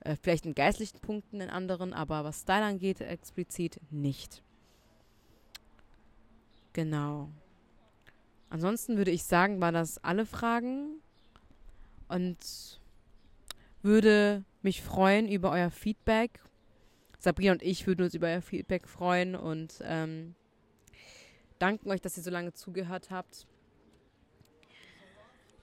Äh, 0.02 0.16
vielleicht 0.16 0.46
in 0.46 0.56
geistlichen 0.56 1.00
Punkten, 1.00 1.42
in 1.42 1.50
anderen, 1.50 1.94
aber 1.94 2.24
was 2.24 2.42
Style 2.42 2.64
angeht, 2.64 3.02
explizit 3.02 3.80
nicht. 3.92 4.42
Genau. 6.74 7.30
Ansonsten 8.50 8.98
würde 8.98 9.12
ich 9.12 9.24
sagen, 9.24 9.62
war 9.62 9.72
das 9.72 10.04
alle 10.04 10.26
Fragen 10.26 11.02
und 12.08 12.38
würde 13.82 14.44
mich 14.64 14.82
freuen 14.82 15.28
über 15.28 15.52
euer 15.52 15.72
Feedback. 15.72 16.40
Sabrina 17.20 17.52
und 17.52 17.62
ich 17.62 17.86
würden 17.86 18.04
uns 18.04 18.14
über 18.14 18.28
euer 18.28 18.42
Feedback 18.42 18.88
freuen 18.88 19.36
und 19.36 19.80
ähm, 19.84 20.36
danken 21.60 21.90
euch, 21.92 22.02
dass 22.02 22.18
ihr 22.18 22.24
so 22.24 22.32
lange 22.32 22.54
zugehört 22.54 23.12
habt. 23.12 23.46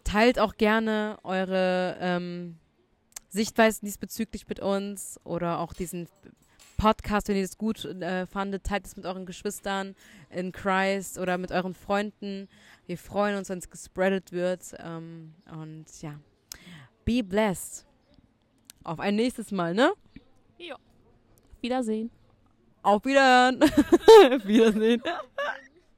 Teilt 0.04 0.38
auch 0.38 0.56
gerne 0.56 1.18
eure 1.24 1.96
ähm, 2.00 2.56
Sichtweisen 3.28 3.84
diesbezüglich 3.84 4.48
mit 4.48 4.60
uns 4.60 5.20
oder 5.24 5.58
auch 5.58 5.72
diesen 5.72 6.08
Podcast, 6.78 7.26
wenn 7.28 7.36
ihr 7.36 7.42
das 7.42 7.58
gut 7.58 7.84
äh, 7.84 8.24
fandet, 8.26 8.64
teilt 8.64 8.86
es 8.86 8.96
mit 8.96 9.04
euren 9.04 9.26
Geschwistern 9.26 9.96
in 10.30 10.52
Christ 10.52 11.18
oder 11.18 11.36
mit 11.36 11.50
euren 11.50 11.74
Freunden. 11.74 12.48
Wir 12.86 12.96
freuen 12.96 13.36
uns, 13.36 13.48
wenn 13.48 13.58
es 13.58 13.68
gespreadet 13.68 14.30
wird. 14.30 14.74
Ähm, 14.78 15.34
und 15.50 15.86
ja, 16.00 16.20
be 17.04 17.24
blessed. 17.24 17.87
Auf 18.88 19.00
ein 19.00 19.16
nächstes 19.16 19.52
Mal, 19.52 19.74
ne? 19.74 19.92
Ja. 20.56 20.76
Wiedersehen. 21.60 22.10
Auf 22.80 23.04
Wiederhören. 23.04 23.60
Wiedersehen. 24.44 25.02